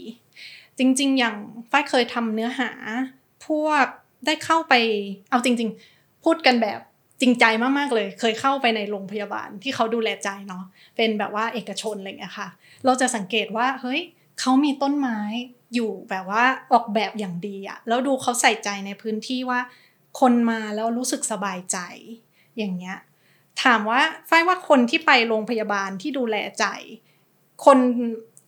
[0.77, 1.35] จริง ๆ อย่าง
[1.71, 2.69] ฝ้ายเคยทำเนื้อหา
[3.47, 3.85] พวก
[4.25, 4.73] ได้เข้าไป
[5.29, 6.79] เอาจริง ๆ พูดกันแบบ
[7.22, 7.45] จริงใจ
[7.78, 10.63] มากๆเลย เคยเข้าไปในโรงพยาบาลที่เขาดูแลใจเนาะ
[10.95, 12.49] เป็นแบบว่าเอกชนอะไรเงี้ยค่ะ
[12.86, 14.01] เราจะสังเกตว่าเฮ้ย
[14.39, 15.20] เขามีต้นไม้
[15.74, 19.59] อยู่แบบว่าออกแบบอย่างดีอะแล้วดูเขาใส่ใจในพื้นที่ว่า
[20.20, 21.78] คนมาแล้วรู้สึกสบายใจ
[22.57, 22.97] อย่างเงี้ย
[23.63, 26.65] ถามว่าฝ้ายว่าคนที่ไปโรงพยาบาลที่ดูแลใจ
[27.65, 27.78] คน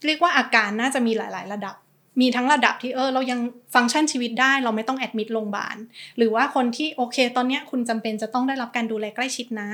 [0.05, 1.75] เรียกว่าอาการน่าจะมีหลาย ๆ ระดับ
[2.21, 3.39] มีทั้งระดับที่เออเรายัง
[3.75, 5.77] ฟังก์ชันชีวิตได้เราไม่ต้องแอดมิดโรงพยาบาล
[6.17, 9.69] หรือว่าคนที่โอเค ตอนเนี้ยคุณจำเป็นจะต้องได้รับการดูแลใกล้ชิดนะ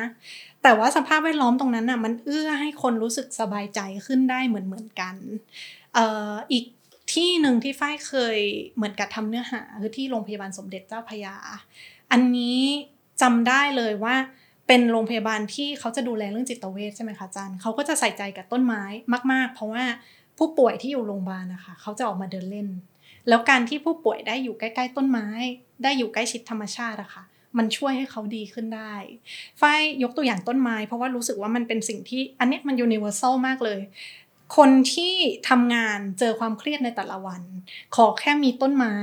[0.64, 5.16] แต่ว่าสภาพแวดล้อมตรงนั้นน่ะมันเอื้อให้คนรู้สึกสบายใจขึ้นได้เหมือนเหมือนกัน
[5.94, 6.66] เอ่ออีก
[7.14, 8.38] ที่หนึ่งที่ฝ้ายเคย
[8.76, 11.36] เหมือนกับทำเนื้อหาคือที่โรงพยาบาลสมเด็จเจ้าพยา
[12.12, 12.62] อันนี้
[13.22, 14.16] จำได้เลยว่า
[14.68, 18.84] เป็นโรงพยาบาลที่เขาจะดูแลเรื่องจิตเวชใช่ไหมคะอาจารย์เขาก็จะใส่ใจกับต้นไม้
[19.32, 19.84] มาก ๆ เพราะว่า
[20.38, 22.68] ผู้ป่วยที่อยู่โรงพยาบาลนะคะ เขาจะออกมาเดินเล่น
[23.28, 25.28] แล้วการที่ผู้ป่วยได้อยู่ใกล้ๆต้นไม้
[25.84, 27.24] ได้อยู่ใกล้ชิดธรรมชาติอะค่ะ
[27.58, 28.94] มันช่วยให้เขาดีขึ้นได้
[29.62, 33.80] ฝ้ายยกตัวอย่างต้นไม้ เพราะว่ารู้สึกว่ามันเป็นสิ่งที่อันนี้มันยูนิเวอร์แซลมากเลย
[34.58, 35.14] คนที่
[35.50, 37.42] ทำงานเจอความเครียดในแต่ละวัน
[37.96, 38.96] ขอแค่มีต้นไม้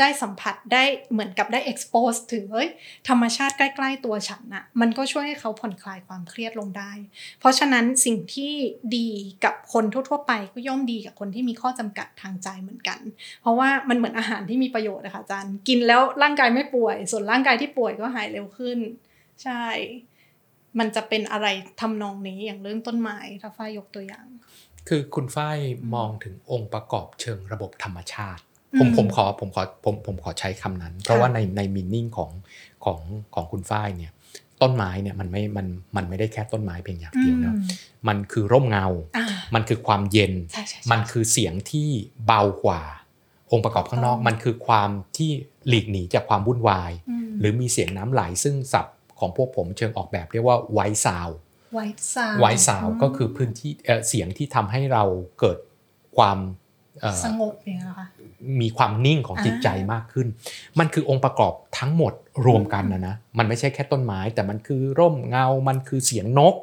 [0.00, 2.68] ได้สัมผัสได้เหมือนกับได้ expose ถึงเอ้ย
[3.08, 6.92] ธรรมชาติใกล้ๆตัวฉันอะมันก็ช่วยให้เขาผ่อนคลายความเครียดลงได้
[7.40, 8.52] เพราะฉะนั้นสิ่งที่
[8.96, 9.10] ดี
[9.44, 12.98] กับคนทั่วๆไปก็ย่อมดีกับคนที่มีข้อจำกัดทางใจเหมือนกัน
[13.40, 18.78] เพราะว่ามันเหมือนอาหารที่มีประโยชน์นะคะอาจารย์กินแล้วร่างกายไม่ป่วย ส่วนร่างกายที่ป่วยก็หายเร็วขึ้น
[19.42, 19.64] ใช่
[20.78, 21.46] มันจะเป็นอะไร
[21.80, 24.26] ทำนองนี้อย่างเรื่องต้นไม้ถ้าฝ้ายยกตัวอย่าง
[24.88, 25.58] คือคุณฝ้าย
[25.94, 28.42] มองถึงองค์ประกอบเชิงระบบธรรมชาติ
[28.78, 32.30] ผมผมขอผมขอผมผมขอใช้คำนั้น เพราะว่าในในมินนิ่งของ
[32.84, 32.98] ของ
[33.34, 34.12] ของคุณฝ้ายเนี่ย
[34.62, 35.66] ต้นไม้เนี่ยมันไม่มัน
[35.96, 37.54] มันไม่ได้แค่ต้นไม้เพียงอย่างเดียวนะ
[38.08, 41.88] มันคือร่มเงาอ่ามันคือความเย็นใช่ใช่ใช่มันคือเสียงที่
[42.26, 42.82] เบากว่า
[43.50, 45.30] องค์ประกอบข้างนอกถูกต้องมันคือความที่
[45.68, 46.92] หลีกหนีจากความวุ่นวาย
[47.28, 51.28] มหรือมีเสียงน้ำไหลซึ่งศัพท์ของพวกผมเชิงออกแบบเรียกว่าไวซาว
[51.74, 55.04] ไวท์ซาวไวซาวก็คือพื้นที่เอ่อเสียงที่ทำให้เรา
[55.40, 55.58] เกิด
[56.16, 56.61] ความเอ่อ
[57.24, 58.06] สงบอย่างเงี้ยเหรอคะ
[58.60, 60.26] มีความนิ่งของจิตใจมากขึ้น
[60.78, 62.12] มันคือองค์ประกอบทั้งหมด
[62.46, 66.54] รวมกันนะนะ มันไม่ใช่แค่ต้นไม้ แต่มันคือร่มเงา มันคือเสียงนก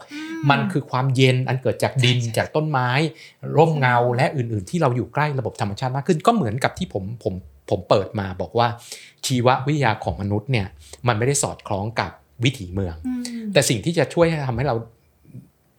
[0.50, 2.90] มันคือความเย็นอันเกิดจากดินใช่ใช่จากต้นไม้
[3.58, 7.34] ร่มเงาและอื่นๆ ที่เราอยู่ใกล้ระบบธรรมชาติมากขึ้น ก็เหมือนกับที่ผมผม
[7.70, 8.68] ผมเปิดมาบอกว่า
[9.26, 10.68] ชีววิทยาของมนุษย์เนี่ย
[11.08, 12.12] มันไม่ได้สอดคล้องกับ
[12.44, 13.22] วิถีเมืองอืม
[13.54, 14.76] แต่สิ่งที่จะช่วยให้ทำให้เรา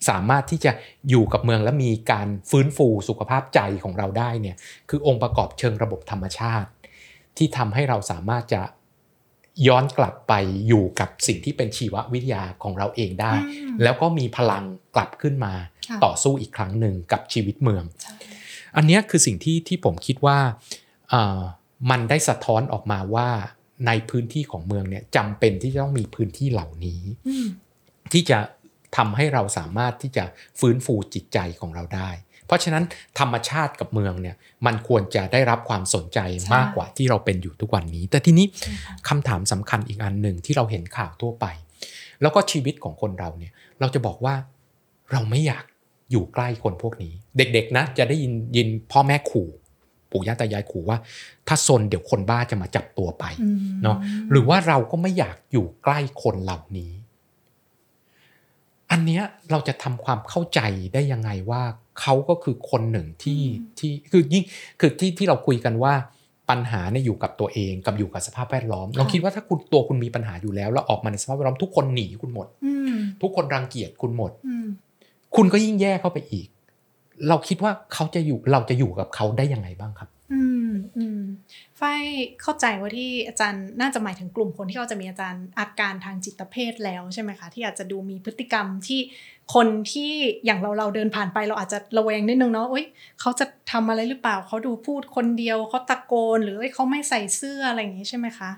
[0.09, 0.73] สามารถที่จะ
[1.09, 4.57] อยู่กับเมืองและมีการฟื้นฟูสุขภาพใจของเราได้เนี่ย
[4.89, 6.69] คือองค์ประกอบเชิงระบบธรรมชาติ
[7.37, 8.63] ที่ทำให้เราสามารถจะ
[9.67, 10.33] ย้อนกลับไป
[10.69, 15.55] อยู่กับสิ่งที่เป็นชีววิทยาของเราเองได้อืมแล้วก็มีพลังกลับขึ้นมา
[15.89, 18.15] ค่ะต่อสู้อีกครั้งหนึ่งกับชีวิตเมืองใช่
[18.77, 20.39] อันเนี้ยคือสิ่งที่ที่ผมคิดว่า
[21.11, 21.41] เอ่อ
[21.91, 23.29] มันได้สะท้อนออกมาว่า
[23.87, 27.47] ในพื้นที่ของเมืองเนี่ยจำเป็นที่จะต้องมีพื้นที่เหล่านี้อืม
[28.13, 28.39] ที่จะ
[28.97, 30.25] ทำให้เราสามารถที่จะ
[30.61, 32.11] ฟื้นฟูจิตใจของเราได้
[32.47, 32.85] เพราะฉะนั้น
[33.19, 34.37] ธรรมชาติกับเมืองเนี่ย
[34.67, 36.19] มันควรจะได้รับความสนใจ
[36.55, 41.47] มากกว่าที่เราเป็นอยู่ทุกวันนี้ แต่ทีนี้ใช่ค่ะคำถามสำคัญอีกอันหนึ่งที่เราเห็นข่าวทั่วไป
[42.23, 44.35] แล้วก็ชีวิตของคนเราเนี่ยเราจะบอกว่า
[45.13, 45.65] เราไม่อยาก
[46.11, 49.49] อยู่ใกล้คนพวกนี้ เด็กๆนะจะได้ยินยินพ่อแม่ขู่
[50.11, 50.99] ปู่ย่าตายายขู่ว่า
[51.49, 53.97] ถ้าซนเดี๋ยวคนบ้าจะมาจับตัวไปอืมเนาะ
[54.31, 56.93] หรือว่าเราก็ไม่อยากอยู่ใกล้คนเหล่านี้
[58.91, 60.61] อันเนี้ยเราจะทำความเข้าใจ
[60.95, 61.63] ได้ยังไงว่า
[62.01, 63.43] เขาก็คือคนหนึ่งที่
[63.79, 64.45] ที่คือยิ่ง
[64.81, 65.95] คือที่ที่เราคุยกันว่า
[66.51, 74.67] ปัญหาเนี่ยอยู่กับตัวเองกับอยู่กับสภาพแวดล้อมเราคิดว่าถ้าคุณตัวคุณมีปัญหาอยู่แล้ว แล้วออกมาในสภาพแวดล้อมทุกคนหนีคุณหมดอืมทุกคนรังเกียจคุณหมดอืม
[75.37, 76.49] คุณก็ยิ่งแย่เข้าไปอีก
[77.29, 81.21] เราคิดว่าเขาจะอยู่เราจะอยู่กับเขาได้ยังไงบ้างครับ อืมอืม
[81.81, 82.03] ฝ้าย
[82.43, 89.01] เข้าใจว่าที่อาจารย์น่าจะหมายถึงกลุ่มคนที่เขาจะมีอาจารย์อาการทางจิตเภทแล้วใช่ไหมคะ ที่อาจจะดูมีพฤติกรรมที่
[89.55, 90.13] คนที่
[90.45, 92.87] อย่างเราเราเดินผ่านไปเราอาจจะระแวงนิดนึงเนาะเอ้ย
[93.21, 98.51] เขาจะทำอะไรหรือเปล่าเขาดูพูดคนเดียวเขาตะโกน หรือเขาไม่ใส่เสื้ออะไรอย่างงี้ใช่ไหมคะ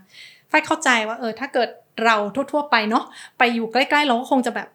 [0.51, 1.68] ฝ้ายเข้าใจว่าเออถ้าเกิด
[2.05, 2.16] เรา
[2.53, 3.05] ทั่ว ๆ ไปเนาะ
[3.39, 4.68] ไปอยู่ใกล้ๆ เราก็คงจะแบบ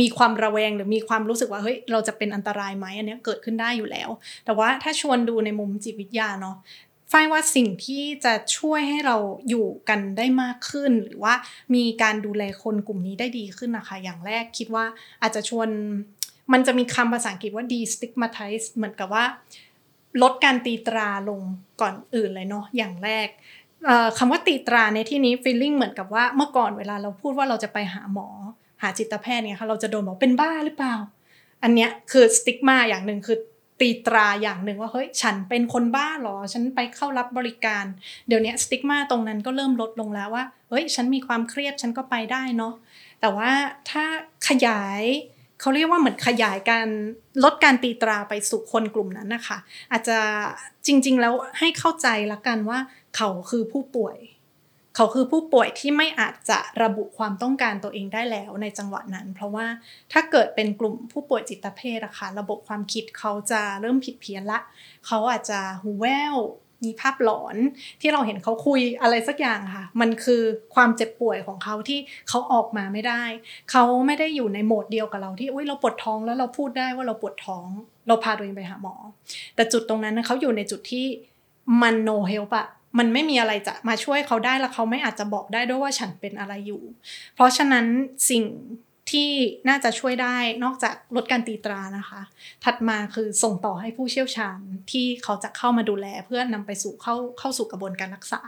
[0.00, 4.08] มีความระแวงหรือมีความรู้สึกว่าเฮ้ยเราจะเป็นอันตรายไหมอันเนี้ยเกิดขึ้นได้อยู่แล้ว
[4.44, 6.56] แต่ว่าถ้าชวนดูในมุมจิตวิทยาเนาะ
[7.12, 9.16] ฝ้ายว่าสิ่งที่จะช่วยให้เรา
[9.48, 11.34] อยู่กันได้มากขึ้น หรือว่า
[11.74, 14.84] มีการดูแลคนกลุ่มนี้ได้ดีขึ้นนะคะ อย่างแรกคิดว่า
[15.22, 15.68] อาจจะชวน
[16.52, 19.24] มันจะมีคำภาษาอังกฤษว่า destigmatize เหมือนกับว่า
[20.22, 21.40] ลดการตีตราลง
[21.80, 23.28] ก่อนอื่นเลยเนาะอย่างแรก
[24.18, 28.28] คำว่าตีตราในที่นี้ feeling เหมือนกับว่าเมื่อก่อนเวลาเราพูดว่าเราจะไปหาหมอ
[28.82, 30.94] หาจิตแพทย์เนี่ยค่ะเราจะโดนบอกเป็นบ้าหรือเปล่า
[31.62, 33.38] อันเนี้ยคือสติ๊กมาอย่างหนึ่งคือ
[33.82, 37.84] ตีตราอย่างหนึ่งว่าเฮ้ยฉันเป็นคนบ้าหรอ ฉันไปเข้ารับบริการ
[38.28, 42.74] เดี๋ยวนี้สติ๊กมาตรงนั้นก็เริ่มลดลงแล้วว่าเฮ้ยฉันมีความเครียดฉันก็ไปได้เนาะ
[43.20, 43.50] แต่ว่า
[43.90, 44.04] ถ้า
[44.48, 45.02] ขยาย
[45.60, 46.88] เขาเรียกว่าเหมือนขยายการ
[47.44, 49.58] ลดการตีตราไปสู่คนกลุ่มนั้นนะคะ
[49.92, 50.18] อาจจะ
[50.86, 52.78] จริง ๆ แล้วให้เข้าใจละกันว่า
[53.16, 54.16] เขาคือผู้ป่วย
[54.96, 59.66] เขาคือผู้ป่วยที่ไม่อาจจะระบุความต้องการตัวเองได้แล้วในจังหวะนั้น เพราะว่า
[60.12, 64.58] ถ้าเกิดเป็นกลุ่มผู้ป่วยจิตเภทอะค่ะระบบความคิดเขาจะเริ่มผิดเพี้ยนละ
[65.06, 66.36] เขาอาจจะหูแว่ว
[66.86, 67.56] มีภาพหลอน
[68.00, 70.42] ที่เราเห็นเขาคุยอะไรสักอย่างค่ะ มันคือ
[70.74, 73.22] ความเจ็บป่วยของเขาที่เขาออกมาไม่ได้
[73.70, 77.66] เขาไม่ได้อยู่ในโหมดเดียวกับเราที่อุ้ยเราปวดท้องแล้วเราพูดได้ว่าเราปวดท้อง
[78.08, 78.94] เราพาตัวเองไปหาหมอ
[79.54, 81.06] แต่จุดตรงนั้นเขาอยู่ในจุดที่
[81.82, 82.64] มันโนเฮลปะ
[82.98, 86.82] มันไม่มีอะไรจะมาช่วยเขาได้แล้วเขาไม่อาจจะบอกได้ด้วยว่าฉันเป็นอะไรอยู่
[87.34, 87.86] เพราะฉะนั้น
[88.30, 88.44] สิ่ง
[89.10, 89.30] ที่
[89.68, 92.22] น่าจะช่วยได้นอกจากลดการตีตรานะคะ
[92.64, 94.58] ถัดมาคือส่งต่อให้ผู้เชี่ยวชาญ
[94.90, 98.42] ที่เขาจะเข้ามาดูแลเพื่อนำไปสู่เข้าเข้าสู่กระบวนการรักษา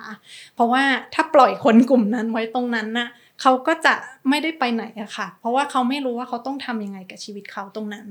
[0.54, 0.84] เพราะว่า
[1.14, 3.08] ถ้าปล่อยคนกลุ่มนั้นไว้ตรงนั้นน่ะ
[3.40, 3.94] เขาก็จะ
[4.28, 8.08] ไม่ได้ไปไหนอะค่ะ เพราะว่าเขาไม่รู้ว่าเขาต้องทำยังไงกับชีวิตเขาตรงนั้น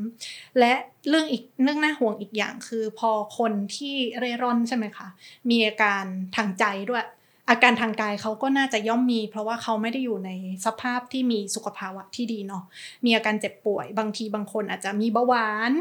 [0.60, 0.74] และ
[1.10, 5.08] เรื่องอีกเรื่องน่าห่วงอีกอย่างคือพอคนที่เร่ร่อนใช่ไหมคะ
[5.50, 6.04] มีอาการ
[6.36, 7.06] ทางใจด้วย
[7.50, 10.32] อาการทางกายเขาก็น่าจะย่อมมี เพราะว่าเขาไม่ได้อยู่ใน
[10.66, 12.64] สภาพที่มีสุขภาวะที่ดีเนาะ
[13.06, 15.72] มีอาการเจ็บป่วย บางทีบางคนอาจจะมีเบาหวาน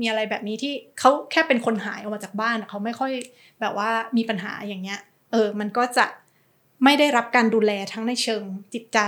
[0.00, 3.12] มีอะไรแบบนี้ที่เขาแค่เป็นคนหายออกมาจากบ้านเขาไม่ค่อย
[3.60, 5.00] แบบว่ามีปัญหาอย่างเงี้ย
[5.32, 6.06] เออมันก็จะ
[6.84, 8.98] ไม่ได้รับการดูแลทั้งในเชิงจิตใจ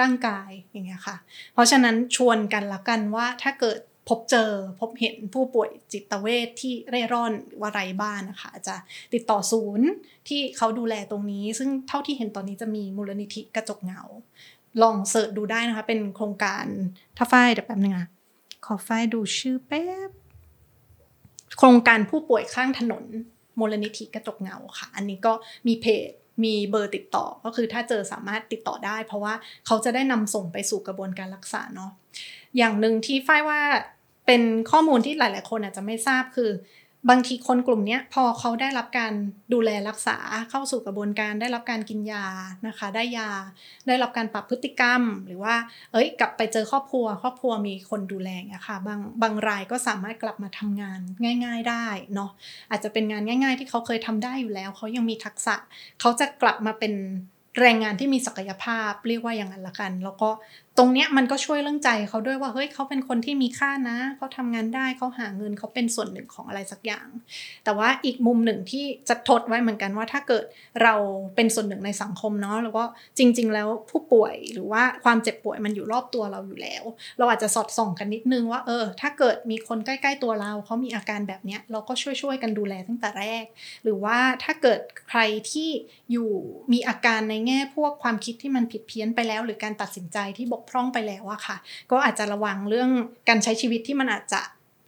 [0.00, 1.16] ร่างกายอย่างเงี้ยค่ะ
[1.52, 4.50] เพราะฉะนั้นชวนกันละกันว่าถ้าเกิดพบเจอ
[4.80, 8.76] พบเห็นผู้ป่วยจิตเวชที่เร่ร่อนว่าไรบ้านนะคะจะ
[9.14, 9.88] ติดต่อศูนย์
[10.28, 14.02] ที่เขาดูแลตรงนี้ ซึ่งเท่าที่เห็นตอนนี้จะมีมูลนิธิกระจกเงา
[14.82, 16.64] ลองเสิร์ชดูได้นะคะ เป็นโครงการ
[17.16, 18.08] ถ้าฝ้ายเดี๋ยวแป๊บนึงอะ
[18.66, 20.10] ขอฝ้ายดูชื่อแป๊บ
[21.58, 23.04] โครงการผู้ป่วยข้างถนน
[23.58, 25.32] มูลนิธิกระจกเงาค่ะ อันนี้ก็
[25.66, 26.10] มีเพจ
[26.44, 29.34] มีเบอร์ติดต่อก็คือถ้าเจอสามารถติดต่อได้ เพราะว่า
[29.66, 31.90] เขาจะได้นำส่งไปสู่กระบวนการรักษาเนาะ
[32.56, 33.60] อย่างหนึ่งที่ฝ้ายว่า
[34.26, 36.50] เป็นข้อมูลที่หลาย ๆ คนอาจจะไม่ทราบคือ
[37.10, 39.12] บางทีคนกลุ่มนี้พอเขาได้รับการ
[39.52, 40.16] ดูแลรักษา
[40.50, 42.26] เข้าสู่กระบวนการได้รับการกินยา
[42.66, 43.30] นะคะ ได้ยา
[43.86, 45.54] ได้รับการปรับพฤติกรรม หรือว่า
[45.92, 51.00] เอ้ย กลับไปเจอครอบครัว ครอบครัวมีคนดูแลเนี่ยค่ะบางบางรายก็สามารถกลับมาทำงาน
[51.44, 52.30] ง่าย ๆได้เนาะ
[52.70, 55.54] อาจจะเป็นงานง่าย ๆ ที่เขาเคยทำได้อยู่แล้ว เขายังมีทักษะ
[56.00, 56.94] เขาจะกลับมาเป็น
[57.60, 60.30] แรงงานที่มีศักยภาพเรียกว่าอย่างนั้นละกัน แล้วก็
[60.78, 67.06] ตรงเนี้ยมันก็ช่วยเรื่องใจเขาด้วยว่าเฮ้ยเขาเป็นคนที่มีค่านะเขาทำงานได้เขาหาเงินเขาเป็นส่วนหนึ่งของอะไรสักอย่าง
[67.64, 70.44] แต่ว่าอีกมุมหนึ่งที่จะทดไว้เหมือนกันว่าถ้าเกิด
[70.82, 70.94] เรา
[71.36, 72.84] เป็นส่วนหนึ่งในสังคมเนาะแล้วก็
[73.18, 76.82] จริง ๆ แล้วผู้ป่วยหรือว่าความเจ็บป่วยมันอยู่รอบตัวเราอยู่แล้ว
[77.18, 83.44] เราอาจจะสอดส่องกันนิดนึงว่าเออ ถ้าเกิดมีคนใกล้ๆตัวเราเขามีอาการแบบเนี้ยเราก็ช่วยๆกันดูแลตั้งแต่แรก
[83.82, 85.20] หรือว่าถ้าเกิดใคร
[85.50, 85.68] ที่
[86.12, 86.30] อยู่
[86.72, 91.56] มีอาการในแง่พวกความคิดที่มันผิดเพี้ยนไปแล้ว หรือการตัดสินใจที่บกพร่องไปแล้วอะค่ะ
[91.90, 92.90] ก็อาจจะระวังเรื่อง
[93.28, 94.40] การใช้ชีวิตที่มันอาจจะ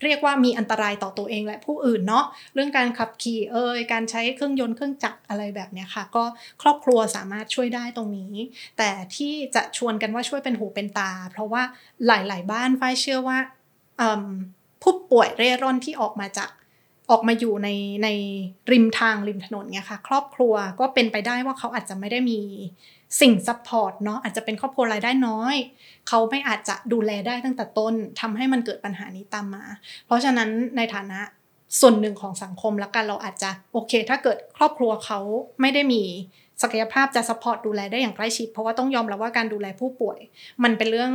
[0.05, 6.25] เรียกว่ามีอันตรายต่อตัวเองและผู้อื่นเนาะเรื่องการขับขี่เอ่ยการใช้เครื่องยนต์เครื่องจักรอะไรแบบเนี้ยค่ะ ก็
[6.63, 8.35] ครอบครัวสามารถช่วยได้ตรงนี้
[8.79, 11.63] แต่ที่จะชวนกันว่าช่วยเป็นหูเป็นตา เพราะว่า
[12.07, 13.39] หลาย ๆ บ้านฝ้ายเชื่อว่า
[14.83, 16.51] ผู้ป่วยเร่ร่อนที่ออกมาจาก
[17.11, 17.69] ออกมาอยู่ใน
[18.03, 18.09] ใน
[18.73, 22.41] ริมทางริมถนนเนี่ยค่ะ ครอบครัวก็เป็นไปได้ว่าเขาอาจจะไม่ได้มี
[23.21, 25.55] สิ่ง support เนาะอาจจะเป็นครอบครัวรายได้น้อย
[26.09, 29.65] เขาไม่อาจจะดูแลได้ตั้งแต่ต้นทำให้มันเกิดปัญหานี้ตามมา
[30.07, 31.21] เพราะฉะนั้นในฐานะ
[31.81, 35.21] ส่วนหนึ่งของสังคมแล้วกันเราอาจจะโอเค ถ้าเกิดครอบครัวเขา
[35.61, 36.03] ไม่ได้มี
[36.63, 40.19] ศักยภาพจะ support ดูแลได้อย่างใกล้ชิด เพราะว่าต้องยอมรับว่าการดูแลผู้ป่วย
[40.65, 41.13] มันเป็นเรื่อง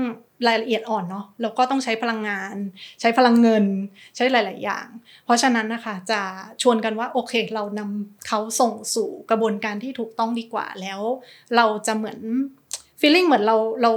[0.48, 2.56] รายละเอียดอ่อนเนาะแล้วก็ต้องใช้พลังงาน
[3.02, 3.66] ใช้พลังเงิน
[4.16, 4.88] ใช้หลาย ๆ อย่าง
[5.26, 6.22] เพราะฉะนั้นนะคะจะ
[6.62, 11.02] ชวนกันว่าโอเค เรานำเขาส่งสู่กระบวนการที่ถูกต้องดีกว่าแล้ว
[11.56, 12.20] เราจะเหมือน
[13.00, 13.92] feeling เหมือนเราเรา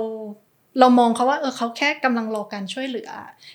[0.80, 3.10] เรามองเขาว่าเออเขาแค่กำลังรอการช่วยเหลือ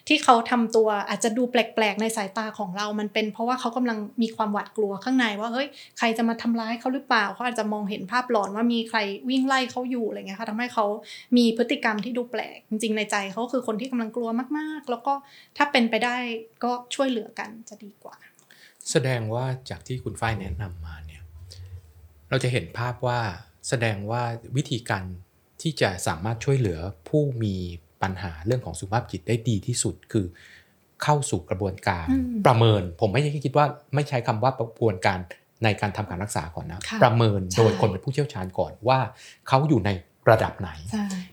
[0.08, 9.00] ที่เขาทำตัวอาจจะดูแปลกๆในสายตาของเรา มันเป็นเพราะว่าเขากำลังมีความหวาดกลัวข้างในว่าเฮ้ยใครจะมาทำร้ายเขาหรือเปล่าเขาอาจจะมองเห็นภาพหลอนว่ามีใคร
[9.30, 10.86] วิ่งไล่เขาอยู่อะไรเงี้ยค่ะทำให้เขา
[11.38, 15.14] มีพฤติกรรมที่ดูแปลก จริงๆในใจเขาคือคนที่กำลังกลัวมากๆ แล้วก็
[15.58, 16.18] ถ้าเป็นไปได้
[16.64, 18.16] ก็ช่วยเหลือกันจะดีกว่า
[18.92, 21.24] แสดงว่าจากที่คุณฝ้ายแนะนำมาเนี่ย
[22.30, 23.20] เราจะเห็นภาพว่า
[23.70, 24.22] แสดงว่า
[24.58, 25.04] วิธีการ
[25.62, 26.80] ที่จะสามารถช่วยเหลือ
[27.10, 27.56] ผู้มี
[28.02, 30.26] ปัญหาเรื่องของสุขภาพจิตได้ดีที่สุดคือ
[31.04, 32.06] เข้าสู่กระบวนการ
[32.46, 35.20] ประเมิน ผมไม่ใช่คิดว่าไม่ใช้คำว่ากระบวนการ
[35.64, 39.00] ในการทำการรักษาก่อนนะ ประเมินโดยคนเป็นผู้เชี่ยวชาญก่อนว่า
[39.48, 39.90] เขาอยู่ใน
[40.30, 40.70] ระดับไหน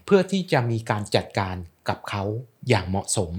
[0.06, 1.56] เพื่อที่จะมีการจัดการ
[1.88, 2.22] กับเขา
[2.68, 3.30] อย่างเหมาะสม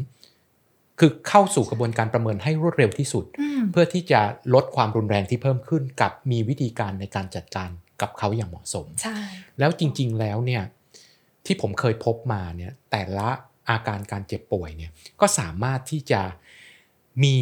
[1.00, 4.22] คือเข้าสู่กระบวนการประเมินให้รวดเร็วที่สุดอืมเพื่อที่จะ
[4.54, 7.70] ลดความรุนแรงที่เพิ่มขึ้น กับมีวิธีการในการจัดการ
[8.02, 9.18] กับเขาอย่างเหมาะสมใช่
[9.60, 10.64] แล้วจริง ๆ แล้วเนี่ย
[11.46, 13.30] ที่ผมเคยพบมาเนี่ยแต่ละ
[13.70, 14.92] อาการการเจ็บป่วยเนี่ย
[15.22, 16.22] ก็สามารถที่จะ
[17.24, 17.38] มี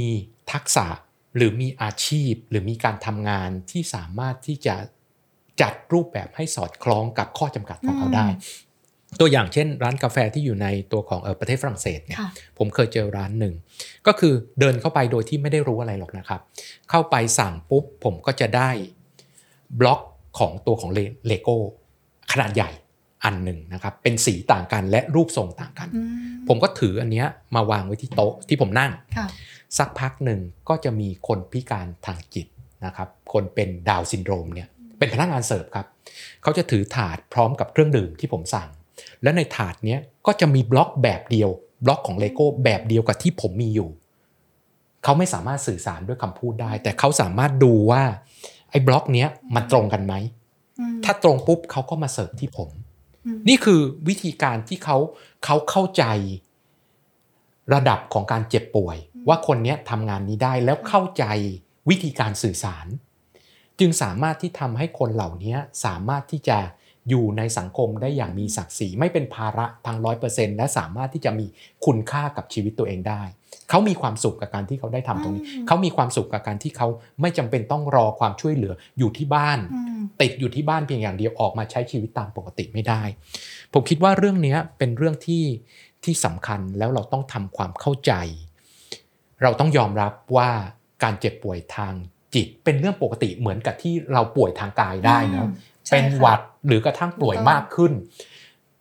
[0.51, 0.87] ทักษะ
[1.35, 4.75] หรือมีอาชีพ หรือมีการทำงานที่สามารถที่จะ
[5.61, 8.27] จัดรูปแบบให้สอดคล้องกับข้อจำกัดของเขาได้
[9.19, 13.53] ตัวอย่างเช่น ร้านกาแฟที่อยู่ในตัวของเออประเทศฝรั่งเศสเนี่ยค่ะผมเคยเจอร้านหนึ่ง
[14.07, 16.41] ก็คือเดินเข้าไปโดยที่ไม่ได้รู้อะไรหรอกนะครับ
[16.89, 18.69] เข้าไปสั่งปุ๊บผมก็จะได้
[19.79, 19.99] บล็อก
[20.39, 20.91] ของตัวของ
[21.27, 21.55] เลโก้
[22.31, 22.69] ขนาดใหญ่
[23.25, 26.01] อันหนึ่งนะครับเป็นสีต่างกันและรูปทรงต่างกันอืม
[26.47, 29.27] ผมก็ถืออันเนี้ยมาวางไว้ที่โต๊ะที่ผมนั่งค่ะ
[29.77, 32.47] สักพักหนึ่งก็จะมีคนพิการทางจิต
[32.85, 34.67] นะครับคนเป็น Down syndrome เนี่ย
[34.99, 35.87] เป็นพนักงานเสิร์ฟครับ
[36.41, 38.69] เขาจะถือถาดพร้อมกับเครื่องดื่มที่ผมสั่ง
[39.23, 41.49] และในถาดเนี้ยก็จะมีบล็อกแบบเดียว
[41.85, 43.89] บล็อกของเลโก้แบบเดียวกับที่ผมมีอยู่
[45.03, 48.03] เขาไม่สามารถสื่อสารด้วยคำพูดได้ แต่เขาสามารถดูว่า
[48.69, 50.13] ไอ้บล็อกเนี้ยมันตรงกันไหม
[50.79, 52.82] อืมถ้าตรงปุ๊บเขาก็มาเสิร์ฟที่ผมอืม
[53.47, 54.97] นี่คือวิธีการที่เขา
[55.45, 56.03] เขาเข้าใจ
[57.73, 58.97] ระดับของการเจ็บป่วย
[59.27, 61.25] ว่าคนเนี้ยทำงานนี้ได้แล้วเข้าใจ
[61.89, 62.87] วิธีการสื่อสาร
[63.79, 65.55] จึงสามารถที่ทำให้คนเหล่านี้
[65.85, 66.57] สามารถที่จะ
[67.09, 71.45] อยู่ในสังคมได้อย่างมีศักดิ์ศรีไม่เป็นภาระทางร้อยเปอร์เซ็นต์และสามารถที่จะมี
[71.85, 73.21] คุณค่ากับชีวิตตัวเองได้
[73.69, 76.87] เขามีความสุขกับการที่เขาได้ทำตรงนี้อืมเขามีความสุขกับการที่เขา
[77.21, 83.01] ไม่จำเป็นต้องรอความช่วยเหลืออยู่ที่บ้านอืมติดอยู่ที่บ้านเพียงอย่างเดียวออกมาใช้ชีวิตตามปกติไม่ได้
[83.73, 85.43] ผมคิดว่าเรื่องเนี้ยเป็นเรื่องที่
[86.03, 88.13] ที่สำคัญแล้วเราต้องทำความเข้าใจ
[89.41, 90.49] เราต้องยอมรับว่า
[91.03, 91.93] การเจ็บป่วยทาง
[92.35, 97.93] จิตเป็นเรื่องปกติเหมือนกับที่เราป่วยทางกายได้เนอะอืมใช่ เป็นค่ะหวัดหรือกระทั่งป่วยถูกต้องมากขึ้น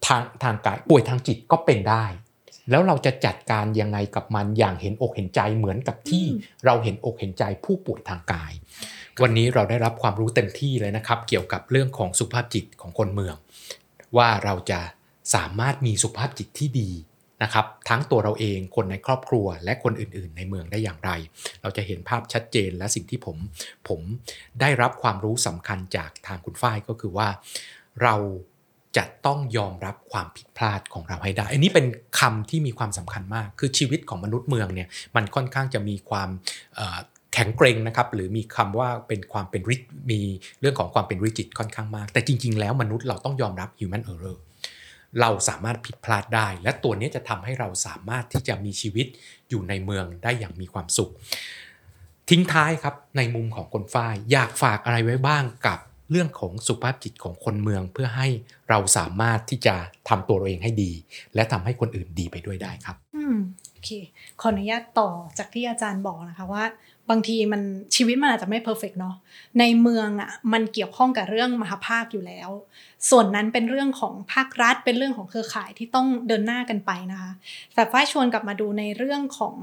[0.07, 2.05] ทางทางกายป่วยทางจิตก็เป็นได้
[2.71, 6.25] แล้วเราจะจัดการยังไงกับมันอย่างเห็นอกเห็นใจเหมือนกับที่
[6.65, 8.53] เราเห็นอกเห็นใจผู้ป่วยทางกาย
[9.23, 13.37] วันนี้เราได้รับความรู้เต็มที่เลยนะครับ เกี่ยวกับเรื่องของสุขภาพจิตของคนเมือง
[14.17, 14.81] ว่าเราจะ
[15.35, 16.91] สามารถมีสุขภาพจิตที่ดี
[17.43, 21.11] นะครับทั้งตัวเราเองคนในครอบครัว และคนอื่น ๆ ในเมืองได้อย่างไร
[21.63, 23.37] เราจะเห็นภาพชัดเจนและสิ่งที่ผม
[23.89, 24.01] ผม
[24.61, 27.29] ได้รับความรู้สำคัญจากทางคุณฝ้ายก็คือว่า
[28.03, 28.15] เรา
[28.97, 31.87] จะต้องยอมรับความผิดพลาดของเราให้ได้ อันนี้เป็น
[32.21, 36.29] คำที่มีความสำคัญมาก คือชีวิตของมนุษย์เมืองเนี่ยมันค่อนข้างจะมีความ
[37.35, 39.77] แข็งเกรงนะครับ หรือมีคำว่าเป็นความเป็นริ
[40.11, 40.21] มี
[40.61, 44.39] เรื่องของความเป็นริจิตค่อนข้างมาก แต่จริง ๆ แล้วมนุษย์เราต้องยอมรับ human error
[45.21, 49.07] เราสามารถผิดพลาดได้ และตัวนี้จะทำให้เราสามารถที่จะมีชีวิต
[49.49, 51.11] อยู่ในเมืองได้อย่างมีความสุข
[52.31, 55.79] ทิ้งท้ายครับในมุมของคนฝ้ายอยากฝากอะไรไว้บ้างกับ
[56.11, 58.29] เรื่องของสุขภาพจิตของคนเมืองเพื่อให้
[58.71, 59.75] เราสามารถที่จะ
[60.09, 60.93] ทำตัวเราเองให้ดี
[61.35, 63.37] และทำให้คนอื่นดีไปด้วยได้ครับ อืม
[63.71, 63.91] โอเค
[64.41, 66.65] ขออนุญาตต่อจากที่อาจารย์บอกนะคะว่า
[67.13, 67.63] บางทีมัน
[67.97, 69.17] ชีวิตมันอาจจะไม่เพอร์เฟกเนาะ
[69.61, 72.51] ในเมืองอะ่ะมันเกี่ยวข้องกับเรื่องมหาภาคอยู่แล้ว
[73.11, 77.33] ส่วนนั้นเป็นเรื่องของภาครัฐ เป็นเรื่องของเครือข่ายที่ต้องเดินหน้ากันไปนะคะ
[77.75, 79.57] แต่ฝ้ายชวนกลับมาดูในเรื่องของ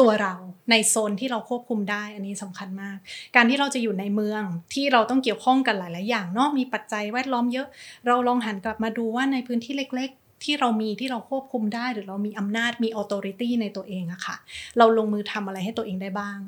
[0.00, 0.34] ตัวเรา
[0.70, 2.96] ในโซนที่เราควบคุมได้อันนี้สำคัญมาก
[3.36, 4.42] การที่เราจะอยู่ในเมือง
[4.74, 7.66] ที่เราต้องเกี่ยวข้องกันหลาย ๆ อย่างเนาะมีปัจจัยแวดล้อมเยอะ
[8.06, 10.10] เราลองหันกลับมาดูว่าในพื้นที่เล็ก
[10.42, 14.36] ที่เรามีที่เราควบคุมได้หรือเรามีอำนาจมีออโตริตี้ในตัวเองอะค่ะ
[14.78, 16.38] เราลงมือทำอะไรให้ตัวเองได้บ้าง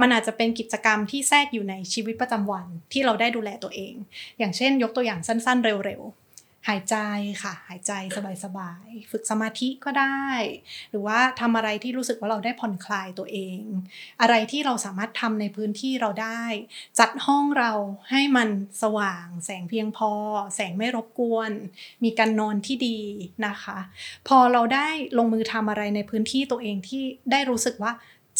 [0.00, 3.94] มันอาจจะเป็นกิจกรรมที่แทรกอยู่ในชีวิตประจำวันที่เราได้ดูแลตัวเอง
[4.38, 6.21] อย่างเช่น ยกตัวอย่างสั้น ๆ เร็วๆ
[6.68, 6.96] หายใจ
[7.42, 7.92] ค่ะ หายใจ
[8.44, 10.24] สบายๆ ฝึกสมาธิก็ได้
[10.90, 13.60] หรือว่าทำอะไรที่รู้สึกว่าเราได้ผ่อนคลายตัวเอง
[14.20, 16.42] อะไรที่เราสามารถทำในพื้นที่เราได้
[16.98, 17.72] จัดห้องเรา
[18.10, 18.48] ให้มัน
[18.82, 20.10] สว่าง แสงเพียงพอ
[20.54, 21.50] แสงไม่รบกวน
[22.04, 22.98] มีการนอนที่ดี
[23.46, 23.78] นะคะ
[24.28, 24.88] พอเราได้
[25.18, 27.92] ลงมือทำอะไรในพื้นที่ตัวเองที่ได้รู้สึกว่า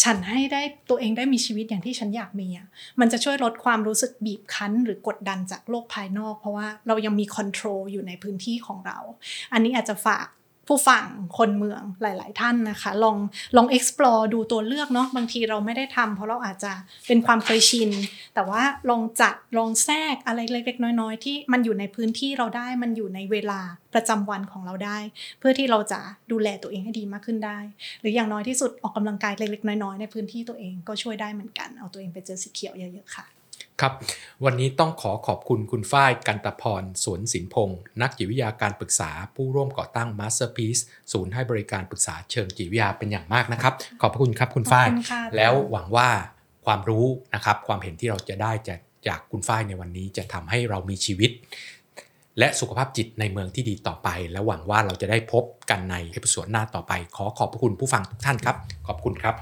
[0.02, 2.66] ฉันให้ได้ตัวเองได้มีชีวิตอย่างที่ฉันอยากมีอะ
[3.00, 8.98] มันจะช่วยลดความรู้สึกบีบคั้น หรือกดดันจากโลกภายนอก เพราะว่าเรายังมีคอนโทรลอยู่ในพื้นที่ของเรา
[9.52, 10.26] อันนี้อาจจะฝาก
[10.68, 11.06] ผู้ฟัง
[11.38, 13.16] คนเมืองหลาย ๆ ท่านนะคะ ลอง
[13.56, 16.72] ลอง explore ดูตัวเลือกเนาะบางทีเราไม่ได้ทำเพราะเราอาจจะ
[17.06, 17.90] เป็นความเคยชิน
[18.34, 23.60] แต่ว่าลองจัดลองแทรกอะไรเล็ก ๆ น้อย ๆ ที่มันอยู่ในพื้นที่เราได้มันอยู่ในเวลา
[23.94, 24.98] ประจำวันของเราได้
[25.38, 26.00] เพื่อที่เราจะ
[26.32, 27.58] ดูแลตัวเองให้ดีมากขึ้นได้
[28.00, 33.26] หรืออย่างน้อยที่สุดออกกำลังกายเล็ก ๆ น้อย ๆ ในพื้นที่ตัวเองก็ช่วยได้เหมือนกันเอาตัวเองไปเจอสีเขียวเยอะ ๆ ค่ะ
[33.82, 33.92] ครับ
[34.44, 46.08] วันนี้ต้องขอขอบคุณคุณฝ้ายกันตพรสวนสินพงศ์นักจิตวิทยาการปรึกษาผู้ร่วมก่อตั้ง Masterpiece ศูนย์ให้บริการปรึกษาเชิงจิตวิทยาเป็นอย่างมากนะครับ ขอบพระคุณครับคุณฝ้ายขอบคุณค่ะแล้วหวังว่า
[46.66, 51.30] ความรู้นะครับความเห็นที่เราจะได้จากจากคุณฝ้ายในวันนี้จะทำให้เรามีชีวิต
[52.38, 58.56] และสุขภาพจิตในเมืองที่ดีต่อไป และหวังว่าเราจะได้พบกันในเอพิโซดหน้าต่อไป ขอขอบพระคุณผู้ฟังทุกท่านครับ
[58.86, 59.36] ขอบคุณครับ